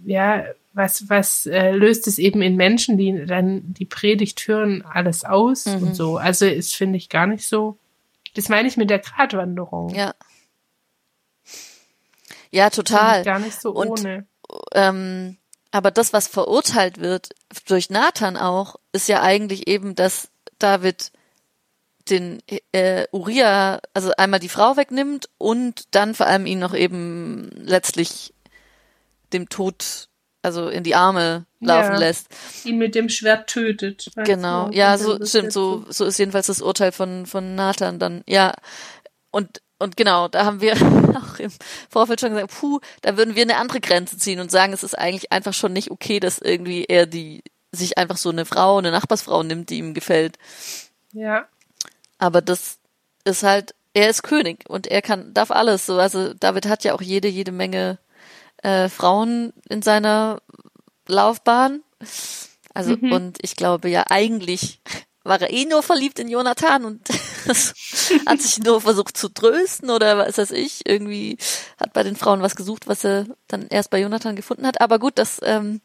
ja, 0.05 0.45
was, 0.73 1.09
was 1.09 1.45
äh, 1.45 1.71
löst 1.71 2.07
es 2.07 2.17
eben 2.17 2.41
in 2.41 2.55
Menschen, 2.55 2.97
die 2.97 3.25
dann 3.25 3.73
die 3.73 3.85
Predigt 3.85 4.47
hören, 4.47 4.83
alles 4.85 5.25
aus 5.25 5.65
mhm. 5.65 5.87
und 5.87 5.95
so. 5.95 6.17
Also 6.17 6.45
ist, 6.45 6.75
finde 6.75 6.97
ich, 6.97 7.09
gar 7.09 7.27
nicht 7.27 7.45
so. 7.45 7.77
Das 8.35 8.47
meine 8.47 8.67
ich 8.67 8.77
mit 8.77 8.89
der 8.89 8.99
Gratwanderung. 8.99 9.93
Ja. 9.93 10.13
Ja, 12.49 12.69
total. 12.69 13.23
Gar 13.23 13.39
nicht 13.39 13.59
so 13.59 13.71
und, 13.71 13.89
ohne. 13.89 14.25
Ähm, 14.73 15.37
aber 15.71 15.91
das, 15.91 16.13
was 16.13 16.27
verurteilt 16.27 16.99
wird, 16.99 17.29
durch 17.67 17.89
Nathan 17.89 18.37
auch, 18.37 18.77
ist 18.93 19.09
ja 19.09 19.21
eigentlich 19.21 19.67
eben, 19.67 19.95
dass 19.95 20.29
David 20.59 21.11
den 22.09 22.41
äh, 22.71 23.05
Uriah, 23.11 23.79
also 23.93 24.11
einmal 24.17 24.39
die 24.39 24.49
Frau 24.49 24.77
wegnimmt 24.77 25.29
und 25.37 25.85
dann 25.91 26.15
vor 26.15 26.27
allem 26.27 26.45
ihn 26.45 26.59
noch 26.59 26.73
eben 26.73 27.49
letztlich 27.55 28.33
dem 29.33 29.49
Tod, 29.49 30.07
also 30.41 30.69
in 30.69 30.83
die 30.83 30.95
Arme 30.95 31.45
laufen 31.59 31.93
ja, 31.93 31.99
lässt. 31.99 32.27
Ihn 32.63 32.77
mit 32.77 32.95
dem 32.95 33.09
Schwert 33.09 33.49
tötet. 33.49 34.11
Genau, 34.15 34.69
ja, 34.71 34.97
so 34.97 35.23
stimmt, 35.25 35.51
so 35.51 35.85
so 35.89 36.05
ist 36.05 36.19
jedenfalls 36.19 36.47
das 36.47 36.61
Urteil 36.61 36.91
von 36.91 37.25
von 37.25 37.55
Nathan 37.55 37.99
dann. 37.99 38.23
Ja, 38.27 38.53
und 39.31 39.61
und 39.79 39.95
genau, 39.95 40.27
da 40.27 40.45
haben 40.45 40.61
wir 40.61 40.73
auch 41.15 41.39
im 41.39 41.51
Vorfeld 41.89 42.21
schon 42.21 42.31
gesagt, 42.31 42.53
puh, 42.59 42.79
da 43.01 43.17
würden 43.17 43.35
wir 43.35 43.43
eine 43.43 43.57
andere 43.57 43.79
Grenze 43.79 44.17
ziehen 44.17 44.39
und 44.39 44.51
sagen, 44.51 44.73
es 44.73 44.83
ist 44.83 44.97
eigentlich 44.97 45.31
einfach 45.31 45.53
schon 45.53 45.73
nicht 45.73 45.91
okay, 45.91 46.19
dass 46.19 46.39
irgendwie 46.39 46.85
er 46.85 47.05
die 47.05 47.43
sich 47.71 47.97
einfach 47.97 48.17
so 48.17 48.29
eine 48.29 48.45
Frau, 48.45 48.77
eine 48.77 48.91
Nachbarsfrau 48.91 49.43
nimmt, 49.43 49.69
die 49.69 49.77
ihm 49.77 49.93
gefällt. 49.93 50.37
Ja. 51.13 51.47
Aber 52.17 52.41
das 52.41 52.79
ist 53.23 53.43
halt, 53.43 53.75
er 53.93 54.09
ist 54.09 54.23
König 54.23 54.69
und 54.69 54.87
er 54.87 55.01
kann, 55.01 55.33
darf 55.33 55.51
alles. 55.51 55.85
So, 55.85 55.99
also 55.99 56.33
David 56.33 56.67
hat 56.67 56.83
ja 56.83 56.93
auch 56.93 57.01
jede, 57.01 57.27
jede 57.27 57.51
Menge 57.51 57.99
äh, 58.63 58.89
Frauen 58.89 59.53
in 59.69 59.81
seiner 59.81 60.41
Laufbahn. 61.07 61.83
Also, 62.73 62.95
mhm. 62.95 63.11
und 63.11 63.37
ich 63.41 63.55
glaube 63.55 63.89
ja 63.89 64.05
eigentlich 64.09 64.81
war 65.27 65.41
er 65.41 65.51
eh 65.51 65.65
nur 65.65 65.83
verliebt 65.83 66.19
in 66.19 66.29
Jonathan 66.29 66.85
und 66.85 67.09
hat 68.25 68.41
sich 68.41 68.59
nur 68.59 68.81
versucht 68.81 69.17
zu 69.17 69.29
trösten 69.29 69.89
oder 69.89 70.17
was 70.17 70.37
weiß 70.37 70.51
ich, 70.51 70.87
irgendwie 70.87 71.37
hat 71.79 71.93
bei 71.93 72.03
den 72.03 72.15
Frauen 72.15 72.41
was 72.41 72.55
gesucht, 72.55 72.87
was 72.87 73.03
er 73.03 73.25
dann 73.47 73.67
erst 73.67 73.89
bei 73.89 73.99
Jonathan 73.99 74.35
gefunden 74.35 74.65
hat. 74.65 74.79
Aber 74.79 74.99
gut, 74.99 75.17
das 75.17 75.39
ähm, 75.43 75.81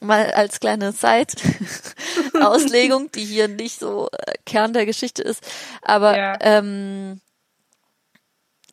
mal 0.00 0.30
als 0.32 0.60
kleine 0.60 0.92
Side-Auslegung, 0.92 3.10
die 3.14 3.24
hier 3.24 3.48
nicht 3.48 3.78
so 3.78 4.08
äh, 4.12 4.34
Kern 4.46 4.72
der 4.72 4.86
Geschichte 4.86 5.22
ist. 5.22 5.42
Aber 5.82 6.16
ja. 6.16 6.38
ähm, 6.40 7.20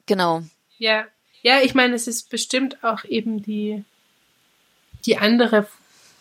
genau. 0.06 0.44
Ja, 0.78 1.06
ja, 1.42 1.62
ich 1.62 1.74
meine, 1.74 1.96
es 1.96 2.08
ist 2.08 2.30
bestimmt 2.30 2.84
auch 2.84 3.04
eben 3.06 3.42
die 3.42 3.84
die 5.06 5.18
andere 5.18 5.68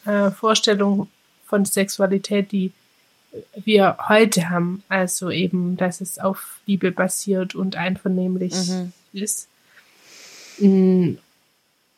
äh, 0.04 0.30
Vorstellung 0.30 1.08
von 1.46 1.64
Sexualität, 1.64 2.52
die 2.52 2.72
wir 3.56 3.96
heute 4.08 4.50
haben. 4.50 4.82
Also 4.88 5.30
eben, 5.30 5.76
dass 5.76 6.00
es 6.00 6.18
auf 6.18 6.60
Liebe 6.66 6.92
basiert 6.92 7.54
und 7.54 7.76
einvernehmlich 7.76 8.54
mhm. 8.54 8.92
ist. 9.12 9.48
Mm, 10.58 11.14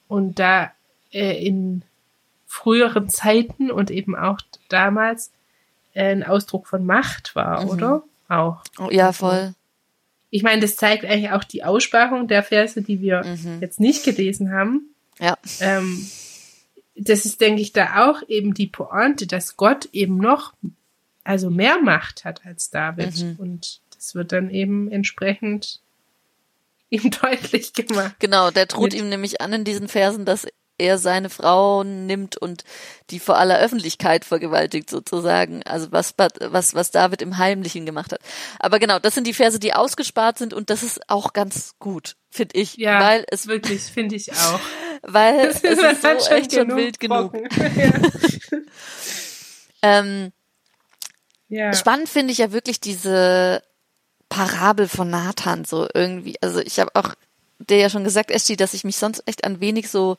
und 0.08 0.38
da 0.38 0.72
äh, 1.12 1.44
in 1.44 1.82
früheren 2.56 3.08
Zeiten 3.10 3.70
und 3.70 3.90
eben 3.90 4.16
auch 4.16 4.38
damals 4.68 5.30
äh, 5.92 6.10
ein 6.10 6.24
Ausdruck 6.24 6.66
von 6.66 6.86
Macht 6.86 7.36
war, 7.36 7.62
mhm. 7.62 7.70
oder? 7.70 8.02
Auch. 8.28 8.62
Oh, 8.78 8.88
ja, 8.90 9.12
voll. 9.12 9.54
Ich 10.30 10.42
meine, 10.42 10.62
das 10.62 10.76
zeigt 10.76 11.04
eigentlich 11.04 11.30
auch 11.30 11.44
die 11.44 11.62
Aussparung 11.62 12.28
der 12.28 12.42
Verse, 12.42 12.82
die 12.82 13.00
wir 13.00 13.22
mhm. 13.24 13.58
jetzt 13.60 13.78
nicht 13.78 14.04
gelesen 14.04 14.52
haben. 14.52 14.94
Ja. 15.20 15.36
Ähm, 15.60 16.08
das 16.96 17.26
ist, 17.26 17.40
denke 17.40 17.60
ich, 17.60 17.72
da 17.72 18.08
auch 18.08 18.22
eben 18.26 18.54
die 18.54 18.66
Pointe, 18.66 19.26
dass 19.26 19.56
Gott 19.56 19.88
eben 19.92 20.16
noch 20.16 20.54
also 21.24 21.50
mehr 21.50 21.80
Macht 21.80 22.24
hat 22.24 22.44
als 22.46 22.70
David. 22.70 23.16
Mhm. 23.18 23.36
Und 23.38 23.80
das 23.94 24.14
wird 24.14 24.32
dann 24.32 24.50
eben 24.50 24.90
entsprechend 24.90 25.80
ihm 26.90 27.10
deutlich 27.10 27.74
gemacht. 27.74 28.16
Genau, 28.18 28.50
der 28.50 28.66
droht 28.66 28.94
ihm 28.94 29.08
nämlich 29.08 29.40
an 29.40 29.52
in 29.52 29.64
diesen 29.64 29.88
Versen, 29.88 30.24
dass 30.24 30.46
er 30.78 30.98
seine 30.98 31.30
Frau 31.30 31.84
nimmt 31.84 32.36
und 32.36 32.64
die 33.10 33.18
vor 33.18 33.38
aller 33.38 33.58
Öffentlichkeit 33.58 34.24
vergewaltigt 34.24 34.90
sozusagen. 34.90 35.62
Also 35.62 35.92
was, 35.92 36.14
was, 36.16 36.74
was 36.74 36.90
David 36.90 37.22
im 37.22 37.38
Heimlichen 37.38 37.86
gemacht 37.86 38.12
hat. 38.12 38.20
Aber 38.58 38.78
genau, 38.78 38.98
das 38.98 39.14
sind 39.14 39.26
die 39.26 39.34
Verse, 39.34 39.58
die 39.58 39.72
ausgespart 39.72 40.38
sind 40.38 40.52
und 40.54 40.70
das 40.70 40.82
ist 40.82 41.08
auch 41.08 41.32
ganz 41.32 41.74
gut, 41.78 42.16
finde 42.30 42.58
ich. 42.58 42.76
Ja, 42.76 43.00
weil 43.00 43.24
es 43.28 43.46
wirklich, 43.46 43.82
finde 43.82 44.16
ich 44.16 44.32
auch. 44.32 44.60
Weil 45.02 45.46
es 45.48 45.60
ist 45.60 45.80
so 45.80 46.34
echt 46.34 46.54
schon 46.54 46.74
wild 46.74 46.98
genug. 46.98 47.32
ja. 47.76 47.92
ähm, 49.82 50.32
ja. 51.48 51.72
Spannend 51.74 52.08
finde 52.08 52.32
ich 52.32 52.38
ja 52.38 52.50
wirklich 52.50 52.80
diese 52.80 53.62
Parabel 54.28 54.88
von 54.88 55.10
Nathan 55.10 55.64
so 55.64 55.86
irgendwie. 55.94 56.36
Also 56.40 56.60
ich 56.60 56.80
habe 56.80 56.90
auch 56.94 57.14
dir 57.58 57.78
ja 57.78 57.90
schon 57.90 58.04
gesagt, 58.04 58.30
Esti, 58.30 58.56
dass 58.56 58.74
ich 58.74 58.84
mich 58.84 58.96
sonst 58.96 59.22
echt 59.26 59.44
an 59.44 59.60
wenig 59.60 59.88
so 59.88 60.16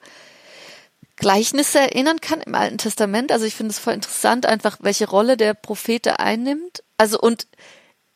Gleichnisse 1.17 1.79
erinnern 1.79 2.21
kann 2.21 2.41
im 2.41 2.55
Alten 2.55 2.77
Testament. 2.77 3.31
Also 3.31 3.45
ich 3.45 3.55
finde 3.55 3.71
es 3.71 3.79
voll 3.79 3.93
interessant, 3.93 4.45
einfach 4.45 4.77
welche 4.81 5.09
Rolle 5.09 5.35
der 5.35 5.53
Prophet 5.53 6.05
da 6.05 6.13
einnimmt. 6.13 6.83
Also 6.97 7.19
und 7.19 7.47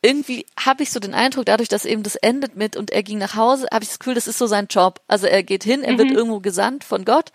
irgendwie 0.01 0.45
habe 0.59 0.83
ich 0.83 0.91
so 0.91 0.99
den 0.99 1.13
Eindruck, 1.13 1.45
dadurch, 1.45 1.69
dass 1.69 1.85
eben 1.85 2.03
das 2.03 2.15
endet 2.15 2.55
mit 2.55 2.75
und 2.75 2.91
er 2.91 3.03
ging 3.03 3.17
nach 3.17 3.35
Hause, 3.35 3.67
habe 3.71 3.83
ich 3.83 3.89
das 3.89 3.99
Gefühl, 3.99 4.15
das 4.15 4.27
ist 4.27 4.37
so 4.37 4.47
sein 4.47 4.67
Job. 4.69 5.01
Also 5.07 5.27
er 5.27 5.43
geht 5.43 5.63
hin, 5.63 5.83
er 5.83 5.93
mhm. 5.93 5.97
wird 5.99 6.11
irgendwo 6.11 6.39
gesandt 6.39 6.83
von 6.83 7.05
Gott 7.05 7.31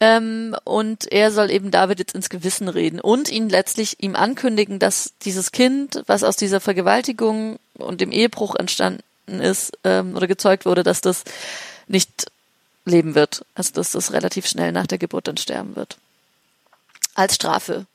ähm, 0.00 0.54
und 0.64 1.10
er 1.10 1.30
soll 1.30 1.50
eben 1.50 1.70
David 1.70 1.98
jetzt 1.98 2.14
ins 2.14 2.28
Gewissen 2.28 2.68
reden 2.68 3.00
und 3.00 3.30
ihn 3.30 3.48
letztlich 3.48 4.02
ihm 4.02 4.14
ankündigen, 4.14 4.78
dass 4.78 5.14
dieses 5.22 5.52
Kind, 5.52 6.02
was 6.06 6.22
aus 6.22 6.36
dieser 6.36 6.60
Vergewaltigung 6.60 7.58
und 7.74 8.00
dem 8.00 8.12
Ehebruch 8.12 8.54
entstanden 8.56 9.02
ist 9.40 9.72
ähm, 9.84 10.14
oder 10.14 10.26
gezeugt 10.26 10.66
wurde, 10.66 10.82
dass 10.82 11.00
das 11.00 11.24
nicht 11.88 12.26
leben 12.86 13.14
wird. 13.14 13.44
Also 13.54 13.72
dass 13.74 13.92
das 13.92 14.12
relativ 14.12 14.46
schnell 14.46 14.72
nach 14.72 14.86
der 14.86 14.98
Geburt 14.98 15.28
dann 15.28 15.36
sterben 15.36 15.76
wird. 15.76 15.98
Als 17.14 17.34
Strafe. 17.34 17.86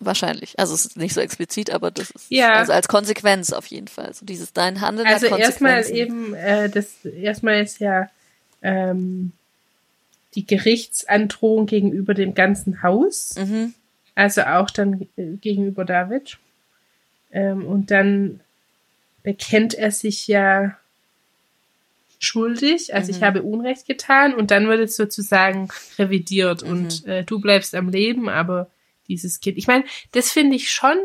Wahrscheinlich. 0.00 0.58
Also 0.58 0.74
es 0.74 0.86
ist 0.86 0.96
nicht 0.96 1.12
so 1.12 1.20
explizit, 1.20 1.70
aber 1.70 1.90
das 1.90 2.10
ist 2.10 2.26
ja. 2.30 2.54
also 2.54 2.72
als 2.72 2.86
Konsequenz 2.86 3.52
auf 3.52 3.66
jeden 3.66 3.88
Fall. 3.88 4.14
So 4.14 4.24
dieses 4.24 4.52
dein 4.52 4.80
Handeln. 4.80 5.08
Also 5.08 5.26
erstmal 5.26 5.84
eben, 5.90 6.34
äh, 6.34 6.70
das 6.70 7.04
erstmal 7.04 7.62
ist 7.62 7.80
ja 7.80 8.08
ähm, 8.62 9.32
die 10.36 10.46
Gerichtsandrohung 10.46 11.66
gegenüber 11.66 12.14
dem 12.14 12.34
ganzen 12.34 12.82
Haus. 12.84 13.34
Mhm. 13.36 13.74
Also 14.14 14.42
auch 14.42 14.70
dann 14.70 15.08
äh, 15.16 15.36
gegenüber 15.40 15.84
David. 15.84 16.38
Ähm, 17.32 17.66
und 17.66 17.90
dann 17.90 18.40
bekennt 19.24 19.74
er 19.74 19.90
sich 19.90 20.28
ja 20.28 20.76
schuldig, 22.18 22.94
also 22.94 23.12
mhm. 23.12 23.16
ich 23.16 23.22
habe 23.22 23.42
Unrecht 23.42 23.86
getan 23.86 24.34
und 24.34 24.50
dann 24.50 24.68
wird 24.68 24.80
es 24.80 24.96
sozusagen 24.96 25.68
revidiert 25.98 26.64
mhm. 26.64 26.70
und 26.70 27.06
äh, 27.06 27.24
du 27.24 27.40
bleibst 27.40 27.74
am 27.74 27.88
Leben, 27.88 28.28
aber 28.28 28.70
dieses 29.08 29.40
Kind. 29.40 29.56
Ich 29.56 29.66
meine, 29.66 29.84
das 30.12 30.30
finde 30.30 30.56
ich 30.56 30.70
schon 30.70 30.96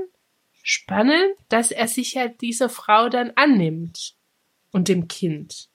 spannend, 0.64 1.36
dass 1.50 1.72
er 1.72 1.88
sich 1.88 2.16
ja 2.16 2.28
dieser 2.28 2.70
Frau 2.70 3.10
dann 3.10 3.32
annimmt 3.36 4.16
und 4.72 4.88
dem 4.88 5.08
Kind. 5.08 5.70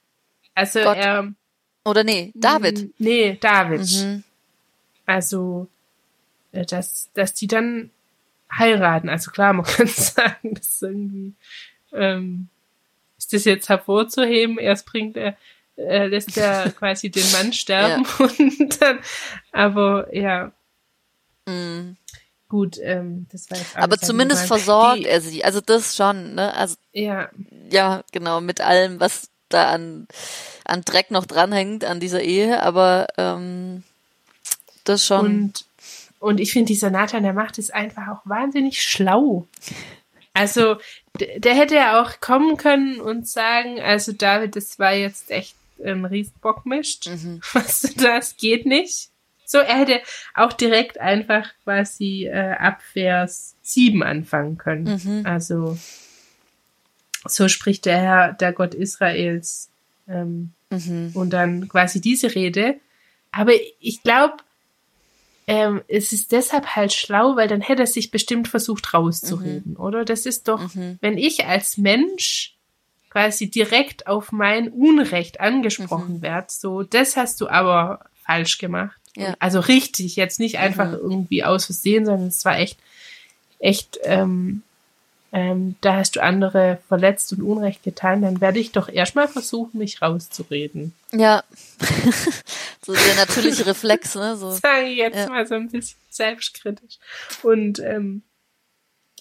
Also 0.54 0.80
Gott. 0.80 0.97
er 0.97 1.33
oder 1.85 2.04
nee, 2.04 2.33
David. 2.35 2.92
Nee, 2.99 3.38
David. 3.40 3.80
Mhm. 3.80 4.25
Also, 5.07 5.68
äh, 6.52 6.66
dass, 6.66 7.11
dass 7.14 7.33
die 7.33 7.47
dann 7.47 7.90
heiraten. 8.52 9.09
Also 9.09 9.30
klar, 9.30 9.54
man 9.54 9.64
kann 9.66 9.87
sagen, 9.87 10.54
das 10.54 10.68
ist 10.68 10.83
irgendwie, 10.83 11.35
ähm, 11.92 12.49
ist 13.28 13.35
das 13.35 13.44
jetzt 13.44 13.68
hervorzuheben? 13.68 14.58
Erst 14.58 14.87
bringt 14.87 15.16
er, 15.18 15.37
äh, 15.76 16.06
lässt 16.06 16.37
er 16.38 16.70
quasi 16.78 17.11
den 17.11 17.30
Mann 17.32 17.52
sterben 17.52 18.04
ja. 18.04 18.25
und 18.38 18.80
dann, 18.80 18.99
aber 19.52 20.14
ja. 20.14 20.52
Mhm. 21.47 21.97
Gut, 22.49 22.78
ähm, 22.82 23.26
das 23.30 23.50
war 23.50 23.58
jetzt 23.58 23.76
Aber 23.76 23.99
zumindest 23.99 24.47
versorgt 24.47 25.00
die, 25.00 25.04
er 25.04 25.20
sie. 25.20 25.44
Also 25.44 25.61
das 25.61 25.94
schon, 25.94 26.35
ne? 26.35 26.54
Also 26.54 26.76
ja, 26.92 27.28
ja, 27.70 28.02
genau 28.11 28.40
mit 28.40 28.62
allem, 28.62 29.00
was 29.00 29.28
da 29.50 29.68
an 29.68 30.08
an 30.64 30.82
Dreck 30.82 31.11
noch 31.11 31.26
dranhängt 31.26 31.85
an 31.85 32.00
dieser 32.00 32.23
Ehe, 32.23 32.62
aber 32.62 33.08
ähm, 33.18 33.82
das 34.85 35.04
schon. 35.04 35.26
Und, 35.26 35.64
und 36.20 36.40
ich 36.40 36.52
finde, 36.52 36.68
dieser 36.68 36.90
Nathan, 36.90 37.23
der 37.23 37.35
macht 37.35 37.58
es 37.58 37.70
einfach 37.70 38.08
auch 38.08 38.20
wahnsinnig 38.25 38.80
schlau. 38.80 39.47
Also, 40.32 40.76
der 41.19 41.55
hätte 41.55 41.75
ja 41.75 42.00
auch 42.00 42.21
kommen 42.21 42.57
können 42.57 43.00
und 43.00 43.29
sagen, 43.29 43.81
also 43.81 44.12
David, 44.12 44.57
das 44.57 44.79
war 44.79 44.93
jetzt 44.95 45.31
echt 45.31 45.55
ein 45.85 46.05
Riesenbockmischt. 46.05 47.09
Mhm. 47.09 47.41
Was 47.53 47.83
das 47.97 48.37
geht 48.37 48.67
nicht. 48.67 49.11
So, 49.45 49.59
er 49.59 49.79
hätte 49.79 50.00
auch 50.35 50.53
direkt 50.53 51.00
einfach 51.00 51.49
quasi 51.65 52.27
äh, 52.27 52.53
ab 52.53 52.83
Vers 52.93 53.55
7 53.62 54.03
anfangen 54.03 54.59
können. 54.59 55.00
Mhm. 55.03 55.27
Also, 55.27 55.79
so 57.25 57.49
spricht 57.49 57.87
der 57.87 57.99
Herr, 57.99 58.33
der 58.35 58.53
Gott 58.53 58.75
Israels. 58.75 59.71
Ähm, 60.07 60.53
Mhm. 60.71 61.12
Und 61.15 61.31
dann 61.31 61.69
quasi 61.69 62.00
diese 62.00 62.35
Rede. 62.35 62.77
Aber 63.33 63.53
ich 63.81 64.03
glaube, 64.03 64.37
ähm, 65.49 65.81
es 65.88 66.12
ist 66.12 66.31
deshalb 66.33 66.76
halt 66.76 66.93
schlau, 66.93 67.37
weil 67.37 67.49
dann 67.49 67.62
hätte 67.62 67.85
er 67.85 67.87
sich 67.87 68.11
bestimmt 68.11 68.49
versucht 68.49 68.93
rauszureden, 68.93 69.73
mhm. 69.73 69.81
oder? 69.81 70.05
Das 70.05 70.26
ist 70.26 70.47
doch, 70.47 70.75
mhm. 70.75 70.99
wenn 71.00 71.17
ich 71.17 71.47
als 71.47 71.78
Mensch 71.78 72.55
quasi 73.09 73.50
direkt 73.50 74.07
auf 74.07 74.31
mein 74.31 74.69
Unrecht 74.69 75.40
angesprochen 75.40 76.17
mhm. 76.17 76.23
werde, 76.23 76.49
so, 76.50 76.83
das 76.83 77.17
hast 77.17 77.40
du 77.40 77.49
aber 77.49 78.00
falsch 78.26 78.59
gemacht. 78.59 79.00
Ja. 79.17 79.35
Also 79.38 79.61
richtig, 79.61 80.17
jetzt 80.17 80.38
nicht 80.38 80.59
einfach 80.59 80.88
mhm. 80.88 80.99
irgendwie 81.00 81.45
aus 81.45 81.64
Versehen, 81.64 82.05
sondern 82.05 82.28
es 82.28 82.45
war 82.45 82.59
echt, 82.59 82.78
echt 83.59 83.99
ähm, 84.02 84.62
ähm, 85.30 85.76
da 85.82 85.97
hast 85.97 86.16
du 86.16 86.23
andere 86.23 86.78
verletzt 86.88 87.32
und 87.32 87.42
Unrecht 87.42 87.82
getan, 87.82 88.23
dann 88.23 88.40
werde 88.40 88.58
ich 88.58 88.73
doch 88.73 88.88
erstmal 88.88 89.28
versuchen, 89.28 89.78
mich 89.78 90.00
rauszureden. 90.00 90.94
Ja. 91.12 91.44
so 92.82 92.94
der 92.94 93.14
natürliche 93.16 93.66
Reflex, 93.66 94.14
ne? 94.14 94.37
So. 94.37 94.50
Sage 94.62 94.87
ich 94.87 94.97
jetzt 94.97 95.16
ja. 95.16 95.28
mal 95.28 95.47
so 95.47 95.54
ein 95.54 95.68
bisschen 95.68 95.99
selbstkritisch. 96.08 96.99
Und, 97.42 97.78
ähm, 97.80 98.23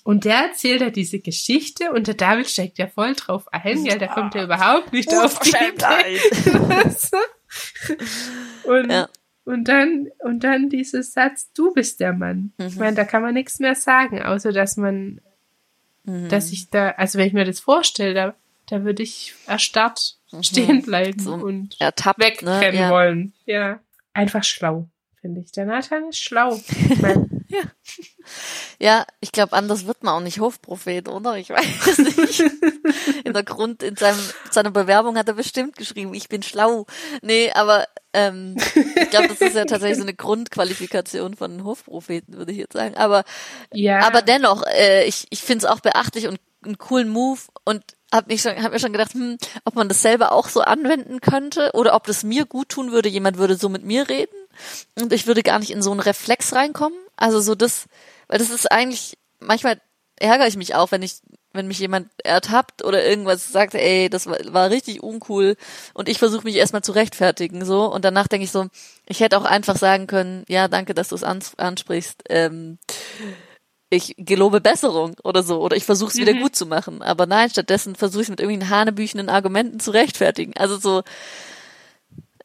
und 0.05 0.23
der 0.23 0.45
erzählt 0.47 0.79
ja 0.79 0.89
diese 0.91 1.19
Geschichte 1.19 1.91
und 1.91 2.07
der 2.07 2.15
David 2.15 2.47
steckt 2.47 2.77
ja 2.77 2.87
voll 2.87 3.13
drauf 3.13 3.51
ein, 3.51 3.85
ja, 3.85 3.97
der 3.97 4.07
kommt 4.07 4.33
ja 4.35 4.45
überhaupt 4.45 4.93
nicht 4.93 5.13
auf 5.13 5.39
die 5.39 5.49
Idee. 5.49 6.21
und, 8.63 8.89
ja. 8.89 9.09
und 9.43 9.65
dann, 9.65 10.07
und 10.19 10.45
dann 10.45 10.69
dieses 10.69 11.11
Satz, 11.11 11.51
du 11.51 11.73
bist 11.73 11.99
der 11.99 12.13
Mann. 12.13 12.53
Mhm. 12.57 12.67
Ich 12.67 12.75
meine, 12.77 12.95
da 12.95 13.03
kann 13.03 13.21
man 13.21 13.33
nichts 13.33 13.59
mehr 13.59 13.75
sagen, 13.75 14.21
außer 14.21 14.53
dass 14.53 14.77
man 14.77 15.19
mhm. 16.07 16.29
dass 16.29 16.51
ich 16.51 16.69
da, 16.69 16.89
also 16.91 17.19
wenn 17.19 17.27
ich 17.27 17.33
mir 17.33 17.45
das 17.45 17.59
vorstelle, 17.59 18.13
da, 18.13 18.33
da 18.67 18.83
würde 18.83 19.03
ich 19.03 19.35
erstarrt 19.45 20.17
mhm. 20.31 20.43
stehen 20.43 20.81
bleiben 20.81 21.19
so 21.19 21.33
und 21.35 21.79
ertappt, 21.79 22.19
wegrennen 22.19 22.75
ne? 22.75 22.79
ja. 22.79 22.89
wollen. 22.89 23.33
Ja, 23.45 23.79
einfach 24.13 24.43
schlau, 24.43 24.87
finde 25.21 25.41
ich. 25.41 25.51
Der 25.51 25.65
Nathan 25.65 26.09
ist 26.09 26.19
schlau. 26.19 26.59
Ich 26.89 26.99
mein, 26.99 27.36
ja. 28.79 29.05
Ich 29.19 29.31
glaube, 29.31 29.53
anders 29.53 29.85
wird 29.85 30.03
man 30.03 30.13
auch 30.13 30.19
nicht 30.21 30.39
Hofprophet, 30.39 31.07
oder? 31.07 31.37
Ich 31.37 31.49
weiß 31.49 31.97
nicht. 31.97 32.43
In 33.23 33.33
der 33.33 33.43
Grund, 33.43 33.83
in 33.83 33.95
seinem, 33.95 34.19
seiner 34.51 34.71
Bewerbung 34.71 35.17
hat 35.17 35.27
er 35.27 35.33
bestimmt 35.33 35.75
geschrieben, 35.75 36.13
ich 36.13 36.29
bin 36.29 36.43
schlau. 36.43 36.85
Nee, 37.21 37.51
aber 37.51 37.85
ähm, 38.13 38.55
ich 38.95 39.09
glaube, 39.09 39.27
das 39.27 39.41
ist 39.41 39.55
ja 39.55 39.65
tatsächlich 39.65 39.97
so 39.97 40.03
eine 40.03 40.13
Grundqualifikation 40.13 41.35
von 41.35 41.63
Hofpropheten, 41.63 42.37
würde 42.37 42.51
ich 42.51 42.57
jetzt 42.57 42.73
sagen. 42.73 42.95
Aber, 42.95 43.23
ja. 43.71 43.99
aber 43.99 44.21
dennoch, 44.21 44.63
äh, 44.65 45.05
ich, 45.05 45.27
ich 45.29 45.41
finde 45.41 45.65
es 45.65 45.71
auch 45.71 45.79
beachtlich 45.79 46.27
und 46.27 46.39
einen 46.63 46.77
coolen 46.77 47.09
Move 47.09 47.39
und 47.65 47.83
habe 48.13 48.31
mich 48.31 48.41
schon, 48.41 48.61
hab 48.61 48.71
mir 48.71 48.79
schon 48.79 48.93
gedacht, 48.93 49.13
hm, 49.13 49.37
ob 49.65 49.75
man 49.75 49.89
das 49.89 50.01
selber 50.01 50.31
auch 50.31 50.49
so 50.49 50.61
anwenden 50.61 51.21
könnte 51.21 51.71
oder 51.73 51.93
ob 51.93 52.05
das 52.05 52.23
mir 52.23 52.45
gut 52.45 52.69
tun 52.69 52.91
würde, 52.91 53.09
jemand 53.09 53.37
würde 53.37 53.55
so 53.55 53.69
mit 53.69 53.83
mir 53.83 54.09
reden 54.09 54.35
und 54.99 55.13
ich 55.13 55.27
würde 55.27 55.43
gar 55.43 55.59
nicht 55.59 55.71
in 55.71 55.81
so 55.81 55.91
einen 55.91 55.99
Reflex 55.99 56.53
reinkommen. 56.53 56.97
Also 57.17 57.41
so 57.41 57.55
das, 57.55 57.85
weil 58.27 58.39
das 58.39 58.49
ist 58.49 58.71
eigentlich, 58.71 59.17
manchmal 59.39 59.81
ärgere 60.15 60.47
ich 60.47 60.57
mich 60.57 60.75
auch, 60.75 60.91
wenn 60.91 61.01
ich, 61.01 61.15
wenn 61.53 61.67
mich 61.67 61.79
jemand 61.79 62.09
ertappt 62.23 62.83
oder 62.83 63.05
irgendwas 63.05 63.51
sagt, 63.51 63.73
ey, 63.75 64.09
das 64.09 64.27
war, 64.27 64.37
war 64.49 64.69
richtig 64.69 65.03
uncool 65.03 65.55
und 65.93 66.09
ich 66.09 66.19
versuche 66.19 66.43
mich 66.43 66.55
erstmal 66.55 66.83
zu 66.83 66.91
rechtfertigen, 66.91 67.65
so, 67.65 67.91
und 67.91 68.05
danach 68.05 68.27
denke 68.27 68.45
ich 68.45 68.51
so, 68.51 68.67
ich 69.05 69.19
hätte 69.19 69.37
auch 69.37 69.45
einfach 69.45 69.77
sagen 69.77 70.07
können, 70.07 70.43
ja, 70.47 70.67
danke, 70.67 70.93
dass 70.93 71.09
du 71.09 71.15
es 71.15 71.23
ansprichst, 71.23 72.23
ähm, 72.29 72.77
ich 73.89 74.15
gelobe 74.17 74.59
Besserung 74.59 75.15
oder 75.23 75.43
so, 75.43 75.61
oder 75.61 75.77
ich 75.77 75.85
versuche 75.85 76.09
es 76.09 76.15
mhm. 76.15 76.21
wieder 76.21 76.33
gut 76.33 76.55
zu 76.55 76.65
machen. 76.65 77.01
Aber 77.01 77.25
nein, 77.25 77.49
stattdessen 77.49 77.95
versuche 77.95 78.23
ich 78.23 78.29
mit 78.29 78.39
irgendwelchen 78.41 78.75
hanebüchenden 78.75 79.29
Argumenten 79.29 79.79
zu 79.79 79.91
rechtfertigen. 79.91 80.57
Also 80.57 80.77
so, 80.77 81.03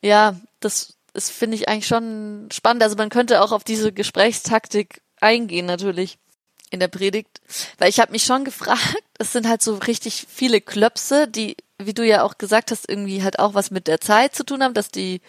ja, 0.00 0.36
das, 0.60 0.96
das 1.12 1.30
finde 1.30 1.56
ich 1.56 1.68
eigentlich 1.68 1.86
schon 1.86 2.48
spannend. 2.52 2.82
Also 2.82 2.96
man 2.96 3.10
könnte 3.10 3.42
auch 3.42 3.52
auf 3.52 3.64
diese 3.64 3.92
Gesprächstaktik 3.92 5.02
eingehen 5.20 5.66
natürlich 5.66 6.18
in 6.70 6.80
der 6.80 6.88
Predigt, 6.88 7.40
weil 7.78 7.90
ich 7.90 8.00
habe 8.00 8.12
mich 8.12 8.24
schon 8.24 8.44
gefragt, 8.44 8.96
es 9.18 9.32
sind 9.32 9.46
halt 9.46 9.62
so 9.62 9.76
richtig 9.76 10.26
viele 10.28 10.60
Klöpse, 10.60 11.28
die, 11.28 11.56
wie 11.78 11.94
du 11.94 12.04
ja 12.04 12.22
auch 12.22 12.38
gesagt 12.38 12.70
hast, 12.70 12.88
irgendwie 12.88 13.22
halt 13.22 13.38
auch 13.38 13.54
was 13.54 13.70
mit 13.70 13.86
der 13.86 14.00
Zeit 14.00 14.34
zu 14.34 14.44
tun 14.44 14.62
haben, 14.62 14.74
dass 14.74 14.90
die, 14.90 15.20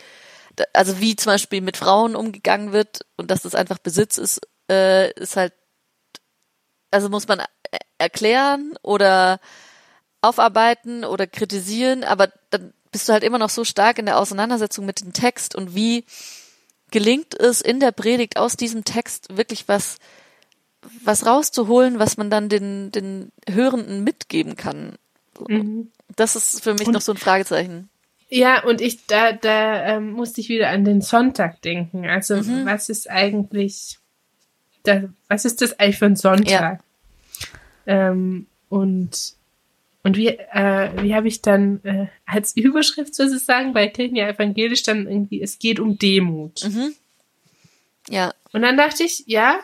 also 0.72 1.00
wie 1.02 1.16
zum 1.18 1.34
Beispiel 1.34 1.62
mit 1.62 1.76
Frauen 1.76 2.16
umgegangen 2.16 2.72
wird 2.72 3.06
und 3.18 3.30
dass 3.30 3.42
das 3.42 3.56
einfach 3.56 3.78
Besitz 3.78 4.18
ist, 4.18 4.40
äh, 4.72 5.12
ist 5.20 5.36
halt, 5.36 5.54
also 6.92 7.10
muss 7.10 7.28
man 7.28 7.42
erklären 7.98 8.76
oder 8.82 9.40
aufarbeiten 10.22 11.04
oder 11.04 11.28
kritisieren, 11.28 12.06
aber 12.06 12.32
dann 12.52 12.74
bist 12.94 13.10
du 13.10 13.14
halt 13.14 13.24
immer 13.24 13.40
noch 13.40 13.50
so 13.50 13.66
stark 13.66 14.00
in 14.00 14.06
der 14.06 14.18
Auseinandersetzung 14.18 14.86
mit 14.86 15.02
dem 15.02 15.12
Text 15.12 15.56
und 15.56 15.76
wie 15.76 16.06
gelingt 16.92 17.38
es 17.38 17.60
in 17.60 17.82
der 17.82 17.92
Predigt 17.92 18.38
aus 18.38 18.56
diesem 18.56 18.86
Text 18.86 19.36
wirklich 19.36 19.68
was, 19.68 19.98
was 21.04 21.26
rauszuholen, 21.26 22.00
was 22.00 22.18
man 22.18 22.30
dann 22.30 22.48
den, 22.48 22.92
den 22.92 23.32
Hörenden 23.50 24.04
mitgeben 24.04 24.56
kann. 24.56 24.94
Mhm. 25.50 25.92
Das 26.16 26.36
ist 26.36 26.64
für 26.64 26.76
mich 26.76 26.88
und, 26.88 26.94
noch 26.94 27.02
so 27.02 27.12
ein 27.12 27.18
Fragezeichen. 27.18 27.90
Ja, 28.30 28.64
und 28.64 28.80
ich, 28.80 29.06
da, 29.08 29.32
da 29.32 29.84
ähm, 29.86 30.12
musste 30.12 30.40
ich 30.40 30.50
wieder 30.50 30.70
an 30.70 30.86
den 30.86 31.02
Sonntag 31.02 31.62
denken. 31.64 32.06
Also, 32.06 32.38
mhm. 32.38 32.66
was 32.66 32.90
ist 32.90 33.10
eigentlich, 33.10 33.98
da, 34.84 35.04
was 35.28 35.46
ist 35.46 35.62
das 35.62 35.80
eigentlich 35.80 35.98
für 35.98 36.06
ein 36.06 36.16
Sonntag? 36.16 36.80
Ja. 37.88 38.12
Ähm, 38.12 38.46
und 38.70 39.36
und 40.04 40.18
wie, 40.18 40.28
äh, 40.28 40.92
wie 41.02 41.16
habe 41.16 41.30
ich 41.30 41.42
dann 41.42 41.84
äh, 41.84 42.08
als 42.26 42.56
Überschrift 42.58 43.16
sozusagen 43.16 43.74
bei 43.74 43.88
Kirchen 43.88 44.18
evangelisch 44.18 44.84
dann 44.84 45.08
irgendwie, 45.08 45.42
es 45.42 45.60
geht 45.60 45.80
um 45.80 45.98
Demut. 45.98 46.64
Mhm. 46.66 46.94
Ja. 48.10 48.34
Und 48.52 48.64
dann 48.64 48.76
dachte 48.76 49.04
ich, 49.04 49.24
ja, 49.28 49.62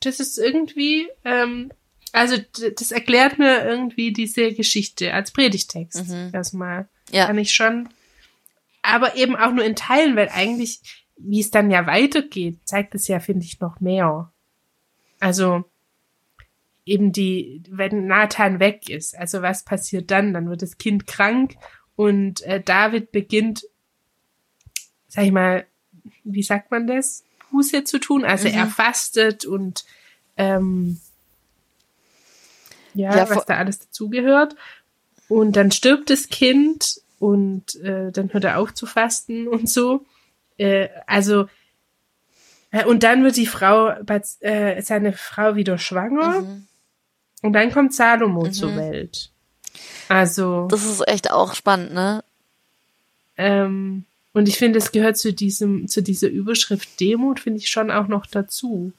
das 0.00 0.18
ist 0.18 0.36
irgendwie, 0.36 1.08
ähm, 1.24 1.70
also 2.10 2.36
das 2.76 2.90
erklärt 2.90 3.38
mir 3.38 3.64
irgendwie 3.64 4.12
diese 4.12 4.52
Geschichte 4.52 5.14
als 5.14 5.30
Predigtext 5.30 6.08
mhm. 6.08 6.30
erstmal. 6.32 6.88
Ja. 7.12 7.26
Kann 7.26 7.38
ich 7.38 7.52
schon. 7.52 7.88
Aber 8.82 9.14
eben 9.14 9.36
auch 9.36 9.52
nur 9.52 9.64
in 9.64 9.76
Teilen, 9.76 10.16
weil 10.16 10.28
eigentlich, 10.28 10.80
wie 11.16 11.40
es 11.40 11.52
dann 11.52 11.70
ja 11.70 11.86
weitergeht, 11.86 12.58
zeigt 12.64 12.96
es 12.96 13.06
ja, 13.06 13.20
finde 13.20 13.44
ich, 13.44 13.60
noch 13.60 13.78
mehr. 13.78 14.32
Also, 15.20 15.64
eben 16.84 17.12
die, 17.12 17.62
wenn 17.70 18.06
Nathan 18.06 18.60
weg 18.60 18.88
ist, 18.88 19.16
also 19.16 19.42
was 19.42 19.64
passiert 19.64 20.10
dann? 20.10 20.32
Dann 20.32 20.48
wird 20.48 20.62
das 20.62 20.78
Kind 20.78 21.06
krank 21.06 21.54
und 21.96 22.42
äh, 22.42 22.60
David 22.60 23.12
beginnt, 23.12 23.64
sag 25.08 25.24
ich 25.24 25.32
mal, 25.32 25.66
wie 26.24 26.42
sagt 26.42 26.70
man 26.70 26.86
das? 26.86 27.24
Buße 27.50 27.84
zu 27.84 27.98
tun. 27.98 28.24
Also 28.24 28.48
mhm. 28.48 28.54
er 28.54 28.66
fastet 28.66 29.44
und 29.44 29.84
ähm, 30.36 30.98
ja, 32.94 33.16
ja 33.16 33.30
was 33.30 33.44
da 33.46 33.56
alles 33.56 33.78
dazugehört. 33.78 34.56
Und 35.28 35.56
dann 35.56 35.70
stirbt 35.70 36.10
das 36.10 36.28
Kind 36.28 37.00
und 37.18 37.76
äh, 37.76 38.10
dann 38.10 38.32
hört 38.32 38.44
er 38.44 38.58
auf 38.58 38.74
zu 38.74 38.86
fasten 38.86 39.46
und 39.48 39.68
so. 39.68 40.04
Äh, 40.58 40.88
also 41.06 41.46
äh, 42.72 42.84
und 42.84 43.02
dann 43.02 43.22
wird 43.22 43.36
die 43.36 43.46
Frau, 43.46 43.90
äh, 44.40 44.82
seine 44.82 45.12
Frau 45.12 45.54
wieder 45.54 45.78
schwanger. 45.78 46.40
Mhm. 46.40 46.66
Und 47.42 47.52
dann 47.52 47.72
kommt 47.72 47.92
Salomo 47.92 48.44
mhm. 48.44 48.52
zur 48.52 48.76
Welt. 48.76 49.30
Also. 50.08 50.68
Das 50.68 50.84
ist 50.84 51.06
echt 51.06 51.30
auch 51.30 51.54
spannend, 51.54 51.92
ne? 51.92 52.24
Ähm, 53.36 54.04
und 54.32 54.48
ich 54.48 54.56
finde, 54.56 54.78
es 54.78 54.92
gehört 54.92 55.18
zu 55.18 55.32
diesem, 55.32 55.88
zu 55.88 56.02
dieser 56.02 56.28
Überschrift 56.28 57.00
Demut, 57.00 57.40
finde 57.40 57.58
ich 57.58 57.68
schon 57.68 57.90
auch 57.90 58.08
noch 58.08 58.26
dazu. 58.26 58.92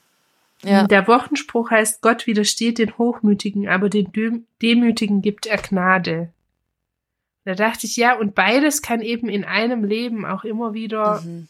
Ja. 0.64 0.88
Der 0.88 1.08
Wochenspruch 1.08 1.72
heißt, 1.72 2.02
Gott 2.02 2.26
widersteht 2.28 2.78
den 2.78 2.98
Hochmütigen, 2.98 3.68
aber 3.68 3.90
den 3.90 4.12
Demütigen 4.62 5.22
gibt 5.22 5.46
er 5.46 5.58
Gnade. 5.58 6.30
Da 7.46 7.56
dachte 7.56 7.86
ich, 7.86 7.98
ja, 7.98 8.18
und 8.18 8.36
beides 8.36 8.82
kann 8.82 9.02
eben 9.02 9.28
in 9.28 9.44
einem 9.44 9.84
Leben 9.84 10.26
auch 10.26 10.46
immer 10.46 10.74
wieder 10.74 11.22
mhm. 11.22 11.50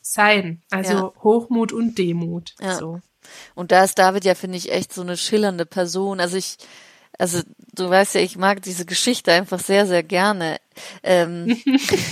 sein. 0.00 0.62
Also 0.70 0.92
ja. 0.92 1.12
Hochmut 1.22 1.72
und 1.72 1.98
Demut. 1.98 2.54
Ja. 2.60 2.74
So. 2.76 3.00
Und 3.54 3.72
da 3.72 3.84
ist 3.84 3.98
David 3.98 4.24
ja, 4.24 4.34
finde 4.34 4.58
ich, 4.58 4.72
echt 4.72 4.92
so 4.92 5.02
eine 5.02 5.16
schillernde 5.16 5.66
Person. 5.66 6.20
Also 6.20 6.36
ich, 6.36 6.56
also 7.18 7.40
du 7.74 7.88
weißt 7.88 8.16
ja, 8.16 8.20
ich 8.20 8.36
mag 8.36 8.62
diese 8.62 8.84
Geschichte 8.84 9.32
einfach 9.32 9.60
sehr, 9.60 9.86
sehr 9.86 10.02
gerne. 10.02 10.58
Ähm, 11.02 11.60